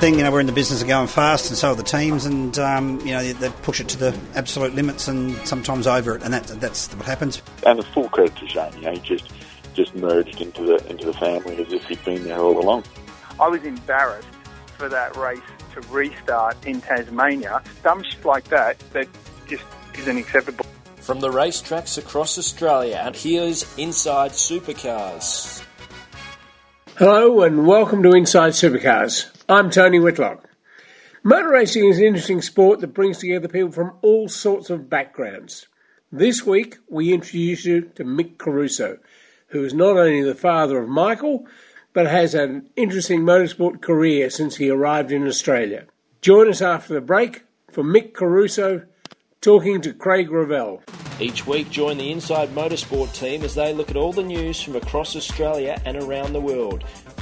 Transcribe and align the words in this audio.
thing. 0.00 0.16
You 0.16 0.24
know, 0.24 0.32
we're 0.32 0.40
in 0.40 0.46
the 0.46 0.52
business 0.52 0.80
of 0.80 0.88
going 0.88 1.08
fast, 1.08 1.50
and 1.50 1.58
so 1.58 1.72
are 1.72 1.74
the 1.74 1.82
teams, 1.82 2.24
and 2.24 2.58
um, 2.58 2.98
you 3.00 3.12
know 3.12 3.22
they, 3.22 3.32
they, 3.32 3.50
push 3.62 3.80
it 3.80 3.88
to 3.88 3.98
the 3.98 4.18
absolute 4.34 4.74
limits, 4.74 5.08
and 5.08 5.36
sometimes 5.46 5.86
over 5.86 6.16
it, 6.16 6.22
and 6.22 6.32
that, 6.32 6.46
that's 6.60 6.92
what 6.94 7.04
happens. 7.04 7.42
And 7.66 7.78
the 7.78 7.82
full 7.82 8.08
credit 8.08 8.34
to 8.36 8.48
Shane. 8.48 8.72
You 8.76 8.80
know, 8.80 8.92
he 8.92 9.00
just 9.00 9.30
just 9.74 9.94
merged 9.94 10.40
into 10.40 10.64
the 10.64 10.86
into 10.88 11.04
the 11.04 11.12
family 11.12 11.62
as 11.62 11.72
if 11.72 11.84
he'd 11.84 12.02
been 12.04 12.24
there 12.24 12.38
all 12.38 12.58
along. 12.58 12.84
I 13.38 13.48
was 13.48 13.62
embarrassed 13.62 14.28
for 14.78 14.88
that 14.88 15.16
race 15.16 15.40
to 15.74 15.80
restart 15.88 16.64
in 16.64 16.80
Tasmania. 16.80 17.62
Dumb 17.82 18.02
shit 18.02 18.24
like 18.24 18.44
that 18.44 18.78
that 18.92 19.06
just 19.48 19.64
isn't 19.98 20.16
acceptable. 20.16 20.64
From 20.96 21.20
the 21.20 21.28
racetracks 21.28 21.98
across 21.98 22.38
Australia, 22.38 23.02
and 23.04 23.14
here's 23.14 23.76
Inside 23.76 24.30
Supercars. 24.30 25.62
Hello 26.96 27.42
and 27.42 27.66
welcome 27.66 28.02
to 28.02 28.12
Inside 28.12 28.52
Supercars. 28.52 29.39
I'm 29.50 29.68
Tony 29.68 29.98
Whitlock. 29.98 30.48
Motor 31.24 31.48
racing 31.48 31.84
is 31.86 31.98
an 31.98 32.04
interesting 32.04 32.40
sport 32.40 32.78
that 32.78 32.94
brings 32.94 33.18
together 33.18 33.48
people 33.48 33.72
from 33.72 33.94
all 34.00 34.28
sorts 34.28 34.70
of 34.70 34.88
backgrounds. 34.88 35.66
This 36.12 36.46
week 36.46 36.76
we 36.88 37.12
introduce 37.12 37.64
you 37.64 37.90
to 37.96 38.04
Mick 38.04 38.38
Caruso, 38.38 38.98
who 39.48 39.64
is 39.64 39.74
not 39.74 39.96
only 39.96 40.22
the 40.22 40.36
father 40.36 40.78
of 40.78 40.88
Michael, 40.88 41.48
but 41.92 42.06
has 42.06 42.32
an 42.32 42.70
interesting 42.76 43.22
motorsport 43.22 43.80
career 43.80 44.30
since 44.30 44.54
he 44.54 44.70
arrived 44.70 45.10
in 45.10 45.26
Australia. 45.26 45.86
Join 46.20 46.48
us 46.48 46.62
after 46.62 46.94
the 46.94 47.00
break 47.00 47.42
for 47.72 47.82
Mick 47.82 48.14
Caruso 48.14 48.86
talking 49.40 49.80
to 49.80 49.92
Craig 49.92 50.30
Revell. 50.30 50.80
Each 51.18 51.46
week, 51.46 51.70
join 51.70 51.98
the 51.98 52.12
Inside 52.12 52.50
Motorsport 52.50 53.12
team 53.14 53.42
as 53.42 53.54
they 53.54 53.74
look 53.74 53.90
at 53.90 53.96
all 53.96 54.12
the 54.12 54.22
news 54.22 54.62
from 54.62 54.76
across 54.76 55.16
Australia 55.16 55.80
and 55.84 55.96
around 55.96 56.34
the 56.34 56.40
world. 56.40 56.84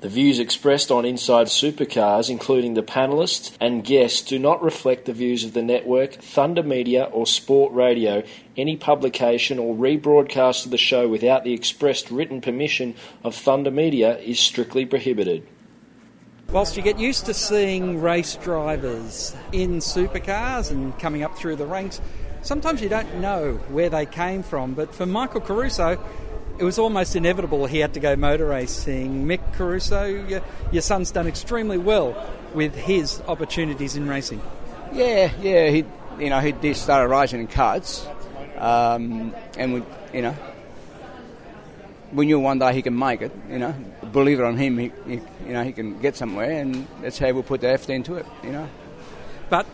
The 0.00 0.08
views 0.08 0.38
expressed 0.38 0.92
on 0.92 1.04
Inside 1.04 1.48
Supercars, 1.48 2.30
including 2.30 2.74
the 2.74 2.84
panelists 2.84 3.56
and 3.60 3.82
guests, 3.82 4.22
do 4.22 4.38
not 4.38 4.62
reflect 4.62 5.06
the 5.06 5.12
views 5.12 5.42
of 5.42 5.54
the 5.54 5.62
network, 5.62 6.12
Thunder 6.12 6.62
Media, 6.62 7.08
or 7.10 7.26
Sport 7.26 7.72
Radio. 7.72 8.22
Any 8.56 8.76
publication 8.76 9.58
or 9.58 9.74
rebroadcast 9.74 10.66
of 10.66 10.70
the 10.70 10.78
show 10.78 11.08
without 11.08 11.42
the 11.42 11.52
expressed 11.52 12.12
written 12.12 12.40
permission 12.40 12.94
of 13.24 13.34
Thunder 13.34 13.72
Media 13.72 14.18
is 14.18 14.38
strictly 14.38 14.86
prohibited. 14.86 15.44
Whilst 16.52 16.76
you 16.76 16.82
get 16.84 17.00
used 17.00 17.26
to 17.26 17.34
seeing 17.34 18.00
race 18.00 18.36
drivers 18.36 19.34
in 19.50 19.78
supercars 19.78 20.70
and 20.70 20.96
coming 21.00 21.24
up 21.24 21.36
through 21.36 21.56
the 21.56 21.66
ranks, 21.66 22.00
sometimes 22.42 22.80
you 22.80 22.88
don't 22.88 23.16
know 23.16 23.54
where 23.70 23.90
they 23.90 24.06
came 24.06 24.44
from. 24.44 24.74
But 24.74 24.94
for 24.94 25.06
Michael 25.06 25.40
Caruso, 25.40 25.98
it 26.58 26.64
was 26.64 26.78
almost 26.78 27.14
inevitable 27.14 27.66
he 27.66 27.78
had 27.78 27.94
to 27.94 28.00
go 28.00 28.16
motor 28.16 28.46
racing. 28.46 29.26
Mick 29.26 29.40
Caruso, 29.54 30.04
your, 30.04 30.42
your 30.72 30.82
son's 30.82 31.10
done 31.10 31.26
extremely 31.26 31.78
well 31.78 32.16
with 32.52 32.74
his 32.74 33.22
opportunities 33.28 33.96
in 33.96 34.08
racing. 34.08 34.42
Yeah, 34.92 35.30
yeah, 35.40 35.68
he 35.68 35.84
you 36.18 36.30
know 36.30 36.40
he 36.40 36.52
did 36.52 36.76
start 36.76 37.08
racing 37.08 37.40
in 37.40 37.46
carts, 37.46 38.06
um, 38.56 39.34
and 39.56 39.74
we 39.74 39.82
you 40.12 40.22
know 40.22 40.36
we 42.12 42.26
knew 42.26 42.40
one 42.40 42.58
day 42.58 42.74
he 42.74 42.82
can 42.82 42.98
make 42.98 43.22
it. 43.22 43.32
You 43.48 43.58
know, 43.58 43.74
believe 44.12 44.40
it 44.40 44.44
on 44.44 44.56
him, 44.56 44.78
he, 44.78 44.92
he 45.06 45.20
you 45.46 45.52
know 45.52 45.62
he 45.62 45.72
can 45.72 46.00
get 46.00 46.16
somewhere, 46.16 46.50
and 46.50 46.88
that's 47.02 47.18
how 47.18 47.30
we 47.32 47.42
put 47.42 47.60
the 47.60 47.68
effort 47.68 47.90
into 47.90 48.14
it. 48.16 48.26
You 48.42 48.52
know, 48.52 48.68
but 49.48 49.66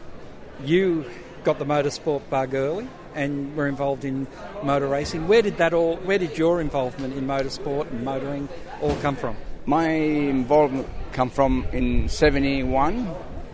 you 0.62 1.04
got 1.44 1.58
the 1.58 1.66
motorsport 1.66 2.28
bug 2.28 2.54
early 2.54 2.88
and 3.14 3.56
were 3.56 3.68
involved 3.68 4.04
in 4.04 4.26
motor 4.62 4.88
racing. 4.88 5.28
Where 5.28 5.42
did 5.42 5.58
that 5.58 5.72
all? 5.72 5.96
Where 5.96 6.18
did 6.18 6.36
your 6.36 6.60
involvement 6.60 7.14
in 7.14 7.26
motorsport 7.26 7.90
and 7.90 8.04
motoring 8.04 8.48
all 8.80 8.96
come 8.96 9.16
from? 9.16 9.36
My 9.66 9.88
involvement 9.88 10.88
come 11.12 11.30
from 11.30 11.66
in 11.72 12.08
'71. 12.08 13.08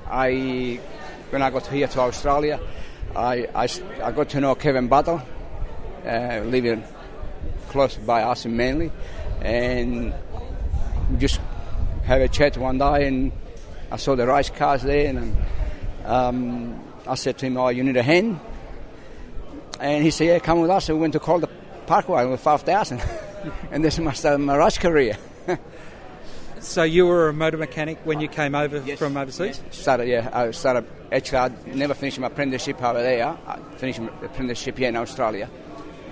I 0.09 0.81
when 1.31 1.43
I 1.43 1.51
got 1.51 1.67
here 1.69 1.87
to 1.87 2.01
Australia, 2.01 2.61
I, 3.15 3.47
I, 3.55 3.69
I 4.03 4.13
got 4.13 4.31
to 4.31 4.41
know 4.41 4.55
Kevin 4.57 4.89
Butler, 4.89 5.23
uh, 6.05 6.41
living 6.45 6.83
close 7.69 7.97
by 7.97 8.23
us 8.23 8.45
in 8.45 8.57
Manly, 8.57 8.91
and 9.41 10.13
just 11.19 11.41
had 12.05 12.21
a 12.21 12.29
chat 12.29 12.57
one 12.57 12.79
day, 12.79 13.07
and 13.07 13.33
I 13.91 13.97
saw 13.97 14.17
the 14.17 14.27
race 14.27 14.51
cars 14.51 14.83
there, 14.83 15.09
and 15.09 15.37
um, 16.05 16.83
I 17.07 17.15
said 17.15 17.39
to 17.39 17.47
him, 17.47 17.57
"Oh, 17.57 17.69
you 17.69 17.85
need 17.85 17.97
a 17.97 18.03
hand." 18.03 18.41
And 19.81 20.05
he 20.05 20.11
said, 20.11 20.27
yeah, 20.27 20.39
come 20.39 20.61
with 20.61 20.71
us. 20.71 20.89
And 20.89 20.99
we 20.99 21.03
went 21.03 21.15
to 21.15 21.21
call 21.21 21.41
Calder 21.41 21.53
Parkway 21.87 22.27
with 22.27 22.41
5,000. 22.41 23.01
and 23.71 23.83
this 23.83 23.99
must 23.99 24.23
have 24.23 24.39
my 24.39 24.57
race 24.57 24.77
career. 24.77 25.17
so 26.61 26.83
you 26.83 27.07
were 27.07 27.31
a 27.31 27.33
motor 27.33 27.57
mechanic 27.57 27.99
when 28.05 28.21
you 28.21 28.29
came 28.29 28.55
over 28.55 28.83
yes. 28.85 28.99
from 28.99 29.17
overseas? 29.17 29.61
Yes. 29.65 29.79
Started, 29.79 30.09
yeah. 30.09 30.29
I 30.33 30.51
started, 30.51 30.87
actually, 31.11 31.39
I 31.39 31.49
never 31.75 31.95
finished 31.95 32.19
my 32.19 32.27
apprenticeship 32.27 32.83
over 32.83 33.03
there. 33.03 33.39
I 33.47 33.59
finished 33.77 34.01
my 34.01 34.09
apprenticeship 34.23 34.77
here 34.77 34.91
in 34.91 34.97
Australia. 34.97 35.49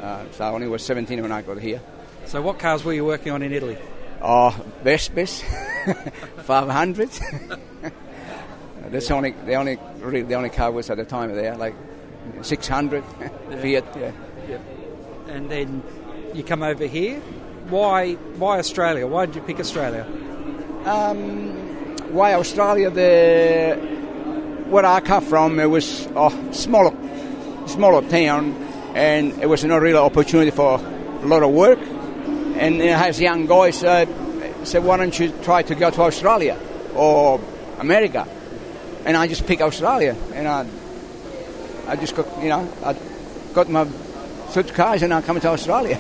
Uh, 0.03 0.25
so 0.33 0.45
I 0.45 0.51
only 0.51 0.69
was 0.69 0.83
17 0.84 1.21
when 1.21 1.33
I 1.33 1.43
got 1.43 1.59
here. 1.59 1.83
So 2.25 2.41
what 2.41 2.59
cars 2.59 2.84
were 2.84 2.95
you 2.95 3.05
working 3.05 3.33
on 3.33 3.43
in 3.43 3.53
Italy? 3.53 3.77
Oh, 4.23 4.51
Vespas, 4.83 5.43
500. 6.45 7.11
That's 8.91 9.09
the 9.09 9.15
only, 9.15 9.33
the 9.33 9.55
only, 9.55 9.78
really 9.99 10.23
the 10.23 10.34
only 10.34 10.51
car 10.51 10.73
was 10.73 10.89
at 10.91 10.97
the 10.97 11.05
time 11.05 11.34
there. 11.34 11.57
Like 11.57 11.75
600 12.43 13.05
yeah. 13.21 13.28
Fiat. 13.61 13.97
Yeah. 13.97 14.12
yeah. 14.49 14.59
And 15.28 15.50
then 15.50 15.83
you 16.34 16.43
come 16.43 16.62
over 16.62 16.87
here. 16.87 17.21
Why? 17.71 18.15
Why 18.15 18.59
Australia? 18.59 19.06
Why 19.06 19.27
did 19.27 19.37
you 19.37 19.43
pick 19.43 19.61
Australia? 19.61 20.06
Um, 20.84 21.50
why 22.12 22.34
Australia? 22.34 22.91
The 22.91 23.99
where 24.69 24.84
I 24.84 25.00
come 25.00 25.25
from, 25.25 25.59
it 25.61 25.66
was 25.66 26.06
a 26.15 26.31
smaller, 26.53 26.94
smaller 27.66 28.06
town, 28.09 28.53
and 28.95 29.33
it 29.43 29.47
was 29.47 29.65
no 29.65 29.78
real 29.78 29.97
opportunity 29.99 30.50
for 30.50 30.78
a 30.78 31.27
lot 31.27 31.43
of 31.43 31.50
work. 31.50 31.78
And 32.59 32.83
as 32.83 33.21
young 33.21 33.47
guys 33.47 33.78
said, 33.78 34.09
said, 34.65 34.84
why 34.84 34.99
don't 34.99 35.19
you 35.19 35.33
try 35.43 35.62
to 35.62 35.75
go 35.75 35.91
to 35.91 36.03
Australia 36.03 36.59
or 36.95 37.41
America? 37.78 38.27
And 39.05 39.16
I 39.16 39.27
just 39.27 39.47
picked 39.47 39.62
Australia, 39.62 40.16
and 40.34 40.47
I 40.47 40.66
I 41.88 41.97
just 41.97 42.15
got, 42.15 42.26
you 42.43 42.50
know, 42.50 42.71
I 42.84 42.94
got 43.54 43.71
my 43.71 43.88
suitcase 44.50 45.00
and 45.00 45.15
I'm 45.15 45.22
coming 45.22 45.41
to 45.41 45.49
Australia. 45.49 45.99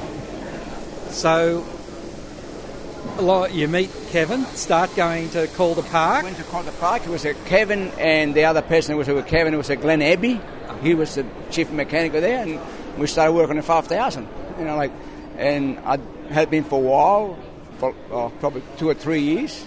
So, 1.08 1.64
you 3.50 3.68
meet 3.68 3.90
Kevin, 4.10 4.44
start 4.46 4.94
going 4.94 5.30
to 5.30 5.46
Calder 5.48 5.82
Park. 5.82 6.24
Went 6.24 6.36
to 6.36 6.44
Calder 6.44 6.72
Park. 6.72 7.06
It 7.06 7.08
was 7.08 7.24
a 7.24 7.32
Kevin 7.32 7.88
and 7.98 8.34
the 8.34 8.44
other 8.44 8.60
person 8.60 8.92
who 8.92 8.98
was 8.98 9.08
with 9.08 9.26
Kevin 9.26 9.56
was 9.56 9.70
a 9.70 9.76
Glenn 9.76 10.02
Abbey. 10.02 10.38
He 10.82 10.94
was 10.94 11.14
the 11.14 11.24
chief 11.50 11.70
mechanic 11.70 12.12
there, 12.12 12.42
and 12.42 12.60
we 12.98 13.06
started 13.06 13.32
working 13.32 13.56
at 13.56 13.64
5,000. 13.64 14.28
You 14.58 14.64
know, 14.66 14.76
like, 14.76 14.92
and 15.38 15.78
I 15.78 15.98
had 16.28 16.50
been 16.50 16.64
for 16.64 16.78
a 16.78 16.82
while, 16.82 17.38
for 17.78 17.94
oh, 18.10 18.30
probably 18.40 18.62
two 18.76 18.90
or 18.90 18.94
three 18.94 19.22
years. 19.22 19.64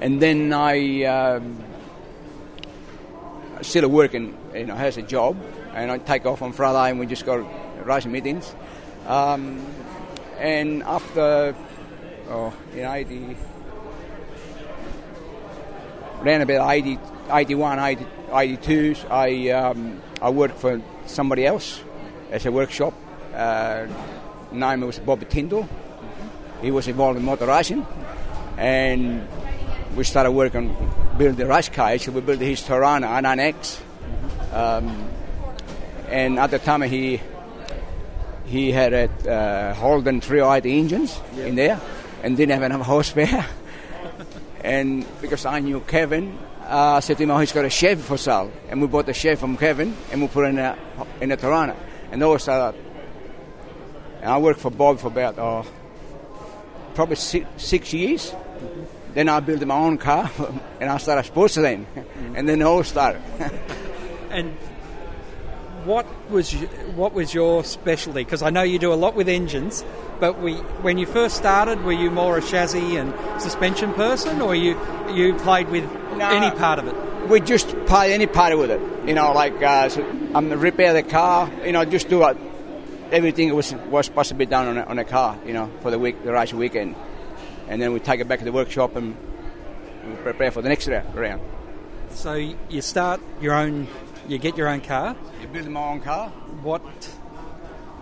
And 0.00 0.20
then 0.20 0.52
I 0.52 1.04
um, 1.04 1.62
still 3.64 3.88
working 3.88 4.36
you 4.54 4.66
know, 4.66 4.74
has 4.74 4.96
a 4.96 5.02
job, 5.02 5.36
and 5.74 5.90
I 5.90 5.98
take 5.98 6.26
off 6.26 6.42
on 6.42 6.52
Friday 6.52 6.90
and 6.90 7.00
we 7.00 7.06
just 7.06 7.26
go 7.26 7.48
racing 7.84 8.12
meetings. 8.12 8.54
Um, 9.06 9.64
and 10.38 10.82
after, 10.82 11.54
oh, 12.28 12.54
in 12.72 12.84
80, 12.84 13.36
around 16.20 16.42
about 16.42 16.70
80, 16.70 16.98
81, 17.30 17.78
80, 17.78 18.06
82, 18.32 18.96
I, 19.10 19.48
um, 19.50 20.02
I 20.20 20.30
worked 20.30 20.58
for 20.58 20.80
somebody 21.06 21.46
else 21.46 21.80
as 22.30 22.46
a 22.46 22.52
workshop. 22.52 22.94
Uh, 23.34 23.86
name 24.52 24.80
was 24.82 24.98
Bobby 24.98 25.26
Tyndall. 25.26 25.68
He 26.62 26.70
was 26.70 26.88
involved 26.88 27.18
in 27.18 27.24
motor 27.24 27.46
racing, 27.46 27.86
and 28.56 29.26
we 29.96 30.04
started 30.04 30.30
working 30.30 30.74
build 31.16 31.36
the 31.36 31.70
car. 31.72 31.98
So 31.98 32.12
we 32.12 32.20
built 32.20 32.40
his 32.40 32.60
Torana 32.62 33.20
A9X 33.20 33.80
um, 34.52 35.08
and 36.08 36.38
at 36.38 36.50
the 36.50 36.58
time 36.58 36.82
he 36.82 37.20
he 38.46 38.70
had 38.72 38.92
a 38.92 39.08
uh, 39.28 39.74
Holden 39.74 40.20
380 40.20 40.78
engines 40.78 41.20
yep. 41.34 41.46
in 41.48 41.54
there 41.56 41.80
and 42.22 42.36
didn't 42.36 42.52
have 42.52 42.62
enough 42.62 42.86
horsepower. 42.86 43.46
and 44.62 45.06
because 45.20 45.46
I 45.46 45.60
knew 45.60 45.80
Kevin, 45.80 46.38
uh, 46.62 46.96
I 46.96 47.00
said 47.00 47.16
to 47.16 47.22
him, 47.22 47.30
oh, 47.30 47.38
he's 47.38 47.52
got 47.52 47.64
a 47.64 47.70
Chevy 47.70 48.02
for 48.02 48.16
sale. 48.16 48.52
And 48.68 48.80
we 48.80 48.86
bought 48.86 49.06
the 49.06 49.14
Chevy 49.14 49.36
from 49.36 49.56
Kevin 49.56 49.96
and 50.12 50.22
we 50.22 50.28
put 50.28 50.44
it 50.44 50.48
in 50.50 50.58
a, 50.58 50.78
in 51.20 51.32
a 51.32 51.36
Torana. 51.36 51.74
and 52.12 52.22
all 52.22 52.38
started. 52.38 52.80
And 54.20 54.30
I 54.30 54.38
worked 54.38 54.60
for 54.60 54.70
Bob 54.70 55.00
for 55.00 55.08
about 55.08 55.38
oh, 55.38 55.66
probably 56.94 57.16
six, 57.16 57.46
six 57.56 57.92
years. 57.92 58.34
Then 59.14 59.28
I 59.28 59.40
built 59.40 59.64
my 59.64 59.76
own 59.76 59.96
car, 59.98 60.30
and 60.80 60.90
I 60.90 60.98
started 60.98 61.24
sports 61.24 61.54
then, 61.54 61.86
and 62.34 62.48
then 62.48 62.60
it 62.60 62.64
all 62.64 62.82
started. 62.84 63.22
And 64.30 64.52
what 65.84 66.06
was 66.30 66.54
y- 66.54 66.66
what 66.96 67.12
was 67.12 67.32
your 67.32 67.62
specialty? 67.64 68.24
Because 68.24 68.42
I 68.42 68.50
know 68.50 68.62
you 68.62 68.78
do 68.78 68.92
a 68.92 68.94
lot 68.96 69.14
with 69.14 69.28
engines, 69.28 69.84
but 70.18 70.40
we, 70.40 70.54
when 70.82 70.98
you 70.98 71.06
first 71.06 71.36
started, 71.36 71.84
were 71.84 71.92
you 71.92 72.10
more 72.10 72.38
a 72.38 72.42
chassis 72.42 72.96
and 72.96 73.12
suspension 73.40 73.92
person, 73.94 74.40
or 74.40 74.54
you 74.54 74.76
you 75.12 75.34
played 75.34 75.68
with 75.68 75.84
any 76.20 76.50
part 76.56 76.78
of 76.78 76.88
it? 76.88 76.94
we 77.28 77.40
just 77.40 77.68
play 77.86 78.12
any 78.12 78.26
part 78.26 78.56
with 78.58 78.70
it. 78.70 78.80
You 79.08 79.14
know, 79.14 79.32
like 79.32 79.62
uh, 79.62 79.88
so 79.88 80.04
I'm 80.34 80.48
the 80.48 80.56
repair 80.58 80.92
the 80.92 81.02
car. 81.02 81.50
You 81.64 81.72
know, 81.72 81.84
just 81.84 82.08
do 82.08 82.22
it. 82.24 82.36
Everything 83.12 83.54
was 83.54 83.72
was 83.90 84.06
supposed 84.06 84.30
to 84.30 84.34
be 84.34 84.46
done 84.46 84.66
on 84.68 84.78
a, 84.78 84.82
on 84.82 84.98
a 84.98 85.04
car. 85.04 85.38
You 85.46 85.52
know, 85.52 85.70
for 85.80 85.90
the 85.90 85.98
week, 85.98 86.22
the 86.24 86.32
race 86.32 86.52
weekend, 86.52 86.96
and 87.68 87.80
then 87.80 87.92
we 87.92 88.00
take 88.00 88.20
it 88.20 88.28
back 88.28 88.38
to 88.40 88.44
the 88.44 88.52
workshop 88.52 88.96
and 88.96 89.16
we 90.06 90.14
prepare 90.16 90.50
for 90.50 90.62
the 90.62 90.68
next 90.68 90.88
round. 90.88 91.40
So 92.10 92.34
you 92.34 92.80
start 92.80 93.20
your 93.40 93.54
own, 93.54 93.88
you 94.28 94.38
get 94.38 94.56
your 94.56 94.68
own 94.68 94.80
car. 94.80 95.16
You 95.40 95.48
build 95.48 95.68
my 95.68 95.82
own 95.82 96.00
car. 96.00 96.28
What? 96.62 96.82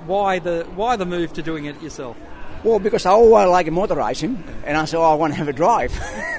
Why 0.07 0.39
the 0.39 0.67
why 0.75 0.97
the 0.97 1.07
move 1.07 1.33
to 1.35 1.43
doing 1.43 1.65
it 1.67 1.81
yourself? 1.83 2.17
Well, 2.65 2.79
because 2.79 3.07
I 3.07 3.11
always 3.11 3.49
like 3.49 3.71
motor 3.73 3.97
racing, 3.97 4.43
and 4.65 4.77
I 4.77 4.85
said, 4.85 4.99
oh, 4.99 5.03
I 5.03 5.15
want 5.15 5.33
to 5.33 5.37
have 5.37 5.49
a 5.49 5.53
drive. 5.53 5.93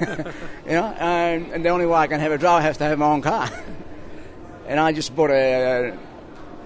you 0.66 0.72
know, 0.72 0.86
and, 0.98 1.52
and 1.52 1.62
the 1.62 1.68
only 1.68 1.84
way 1.84 1.98
I 1.98 2.06
can 2.06 2.18
have 2.18 2.32
a 2.32 2.38
drive 2.38 2.64
is 2.64 2.78
to 2.78 2.84
have 2.84 2.98
my 2.98 3.06
own 3.06 3.20
car. 3.20 3.50
and 4.66 4.80
I 4.80 4.92
just 4.92 5.14
bought 5.14 5.30
a, 5.30 5.90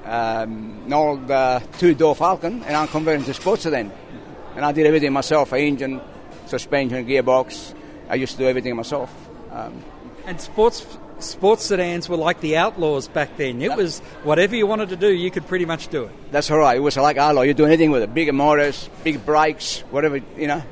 um, 0.05 0.83
an 0.87 0.93
old 0.93 1.29
uh, 1.29 1.59
two-door 1.79 2.15
Falcon, 2.15 2.63
and 2.63 2.77
I 2.77 2.87
converted 2.87 3.27
to 3.27 3.35
sports 3.35 3.65
then. 3.65 3.91
And 4.55 4.65
I 4.65 4.71
did 4.71 4.87
everything 4.87 5.13
myself: 5.13 5.53
engine, 5.53 6.01
suspension, 6.49 7.07
gearbox. 7.07 7.75
I 8.09 8.15
used 8.17 8.33
to 8.33 8.39
do 8.39 8.49
everything 8.49 8.75
myself. 8.77 9.11
Um, 9.53 9.85
And 10.27 10.41
sports 10.41 10.87
sports 11.21 11.65
sedans 11.65 12.09
were 12.09 12.17
like 12.17 12.41
the 12.41 12.57
outlaws 12.57 13.09
back 13.09 13.37
then. 13.37 13.61
It 13.63 13.75
was 13.77 14.01
whatever 14.23 14.55
you 14.55 14.67
wanted 14.67 14.91
to 14.91 14.97
do, 14.97 15.13
you 15.13 15.31
could 15.31 15.47
pretty 15.47 15.65
much 15.65 15.89
do 15.89 16.05
it. 16.05 16.33
That's 16.33 16.51
all 16.51 16.59
right. 16.59 16.77
It 16.77 16.81
was 16.81 16.97
like 16.97 17.19
Arlo. 17.19 17.43
You 17.43 17.55
do 17.55 17.65
anything 17.65 17.91
with 17.91 18.03
it. 18.03 18.15
Bigger 18.15 18.33
motors, 18.33 18.89
big 19.05 19.25
brakes, 19.25 19.81
whatever, 19.91 20.19
you 20.37 20.47
know. 20.47 20.63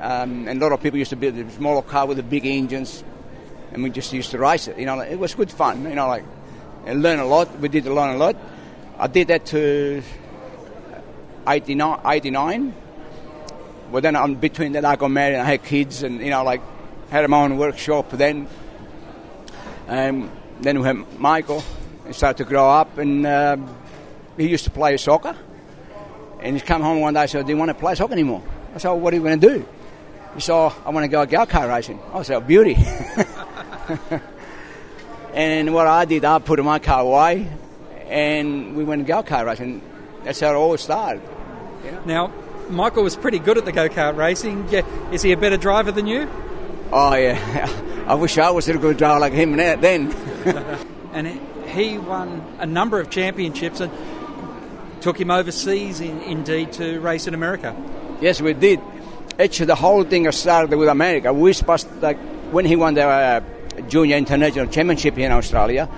Um, 0.00 0.48
and 0.48 0.60
a 0.60 0.64
lot 0.64 0.72
of 0.72 0.82
people 0.82 0.98
used 0.98 1.10
to 1.10 1.16
build 1.16 1.36
a 1.36 1.50
smaller 1.50 1.82
car 1.82 2.06
with 2.06 2.18
the 2.18 2.22
big 2.22 2.46
engines. 2.46 3.02
And 3.72 3.82
we 3.82 3.90
just 3.90 4.12
used 4.12 4.30
to 4.30 4.38
race 4.38 4.68
it. 4.68 4.78
You 4.78 4.86
know, 4.86 4.96
like, 4.96 5.10
it 5.10 5.18
was 5.18 5.34
good 5.34 5.50
fun. 5.50 5.82
You 5.88 5.94
know, 5.96 6.06
like, 6.06 6.24
and 6.86 7.02
learn 7.02 7.18
a 7.18 7.26
lot. 7.26 7.58
We 7.58 7.68
did 7.68 7.86
learn 7.86 8.14
a 8.14 8.18
lot. 8.18 8.36
I 8.98 9.08
did 9.08 9.28
that 9.28 9.46
to 9.46 10.02
89. 11.48 12.00
89. 12.04 12.74
Well, 13.94 14.02
then 14.02 14.16
um, 14.16 14.34
between 14.34 14.72
that, 14.72 14.84
I 14.84 14.96
got 14.96 15.06
married 15.12 15.34
and 15.34 15.42
I 15.42 15.44
had 15.44 15.62
kids 15.62 16.02
and, 16.02 16.20
you 16.20 16.30
know, 16.30 16.42
like, 16.42 16.60
had 17.10 17.30
my 17.30 17.44
own 17.44 17.56
workshop 17.56 18.10
then. 18.10 18.48
Um, 19.86 20.32
then 20.60 20.80
we 20.80 20.84
had 20.84 20.96
Michael. 21.20 21.62
He 22.04 22.12
started 22.12 22.38
to 22.38 22.44
grow 22.44 22.68
up, 22.68 22.98
and 22.98 23.24
um 23.24 23.72
he 24.36 24.48
used 24.48 24.64
to 24.64 24.70
play 24.70 24.96
soccer. 24.96 25.36
And 26.40 26.56
he's 26.56 26.64
come 26.64 26.82
home 26.82 26.98
one 26.98 27.14
day 27.14 27.20
and 27.20 27.30
said, 27.30 27.46
"Do 27.46 27.52
you 27.52 27.56
want 27.56 27.68
to 27.68 27.74
play 27.74 27.94
soccer 27.94 28.14
anymore?" 28.14 28.42
I 28.74 28.78
said, 28.78 28.88
well, 28.88 28.98
"What 28.98 29.12
are 29.12 29.16
you 29.16 29.22
going 29.22 29.38
to 29.38 29.48
do?" 29.48 29.64
He 30.34 30.40
said, 30.40 30.54
oh, 30.54 30.74
"I 30.84 30.90
want 30.90 31.04
to 31.04 31.08
go 31.08 31.24
go 31.24 31.46
kart 31.46 31.68
racing." 31.68 32.00
I 32.12 32.22
said, 32.22 32.38
oh, 32.38 32.40
"Beauty." 32.40 32.74
and 35.34 35.72
what 35.72 35.86
I 35.86 36.04
did, 36.04 36.24
I 36.24 36.40
put 36.40 36.58
my 36.64 36.80
car 36.80 37.02
away, 37.02 37.48
and 38.08 38.74
we 38.74 38.82
went 38.82 39.06
go 39.06 39.22
kart 39.22 39.46
racing. 39.46 39.82
That's 40.24 40.40
how 40.40 40.50
it 40.50 40.56
all 40.56 40.76
started. 40.78 41.22
Now, 42.06 42.32
Michael 42.68 43.02
was 43.02 43.16
pretty 43.16 43.38
good 43.38 43.58
at 43.58 43.64
the 43.64 43.72
go 43.72 43.88
kart 43.88 44.16
racing. 44.16 44.66
Yeah, 44.70 44.82
Is 45.12 45.22
he 45.22 45.32
a 45.32 45.36
better 45.36 45.56
driver 45.56 45.92
than 45.92 46.06
you? 46.06 46.28
Oh 46.92 47.14
yeah, 47.14 47.68
I 48.06 48.14
wish 48.14 48.38
I 48.38 48.50
was 48.50 48.68
a 48.68 48.76
good 48.78 48.96
driver 48.96 49.20
like 49.20 49.32
him 49.32 49.56
then. 49.56 50.14
And 51.14 51.28
he 51.68 51.96
won 51.96 52.44
a 52.58 52.66
number 52.66 52.98
of 52.98 53.08
championships 53.08 53.78
and 53.78 53.92
took 55.00 55.20
him 55.20 55.30
overseas, 55.30 56.00
in, 56.00 56.20
indeed, 56.22 56.72
to 56.72 56.98
race 56.98 57.28
in 57.28 57.34
America. 57.34 57.76
Yes, 58.20 58.40
we 58.40 58.52
did. 58.52 58.80
Actually, 59.38 59.66
the 59.66 59.76
whole 59.76 60.02
thing 60.02 60.30
started 60.32 60.76
with 60.76 60.88
America. 60.88 61.32
We 61.32 61.52
supposed 61.52 61.88
like 62.02 62.18
when 62.50 62.64
he 62.64 62.74
won 62.74 62.94
the 62.94 63.06
uh, 63.06 63.40
junior 63.88 64.16
international 64.16 64.66
championship 64.66 65.16
here 65.16 65.26
in 65.26 65.32
Australia, 65.32 65.88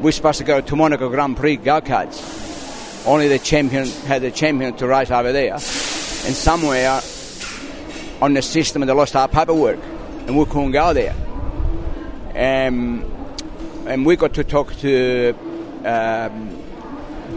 we 0.00 0.10
supposed 0.12 0.38
to 0.38 0.44
go 0.44 0.60
to 0.60 0.76
Monaco 0.76 1.10
Grand 1.10 1.36
Prix 1.36 1.56
go 1.56 1.80
karts. 1.80 3.06
Only 3.06 3.28
the 3.28 3.38
champion 3.38 3.86
had 4.06 4.22
the 4.22 4.30
champion 4.30 4.74
to 4.76 4.86
race 4.86 5.10
over 5.10 5.32
there, 5.32 5.58
and 6.24 6.34
somewhere 6.34 7.00
on 8.20 8.34
the 8.34 8.42
system 8.42 8.86
they 8.86 8.92
lost 8.92 9.16
our 9.16 9.28
paperwork, 9.28 9.78
and 10.26 10.36
we 10.36 10.44
couldn't 10.44 10.72
go 10.72 10.92
there. 10.92 11.14
Um, 12.34 13.04
and 13.86 14.06
we 14.06 14.16
got 14.16 14.34
to 14.34 14.44
talk 14.44 14.74
to 14.76 15.34
um, 15.84 16.56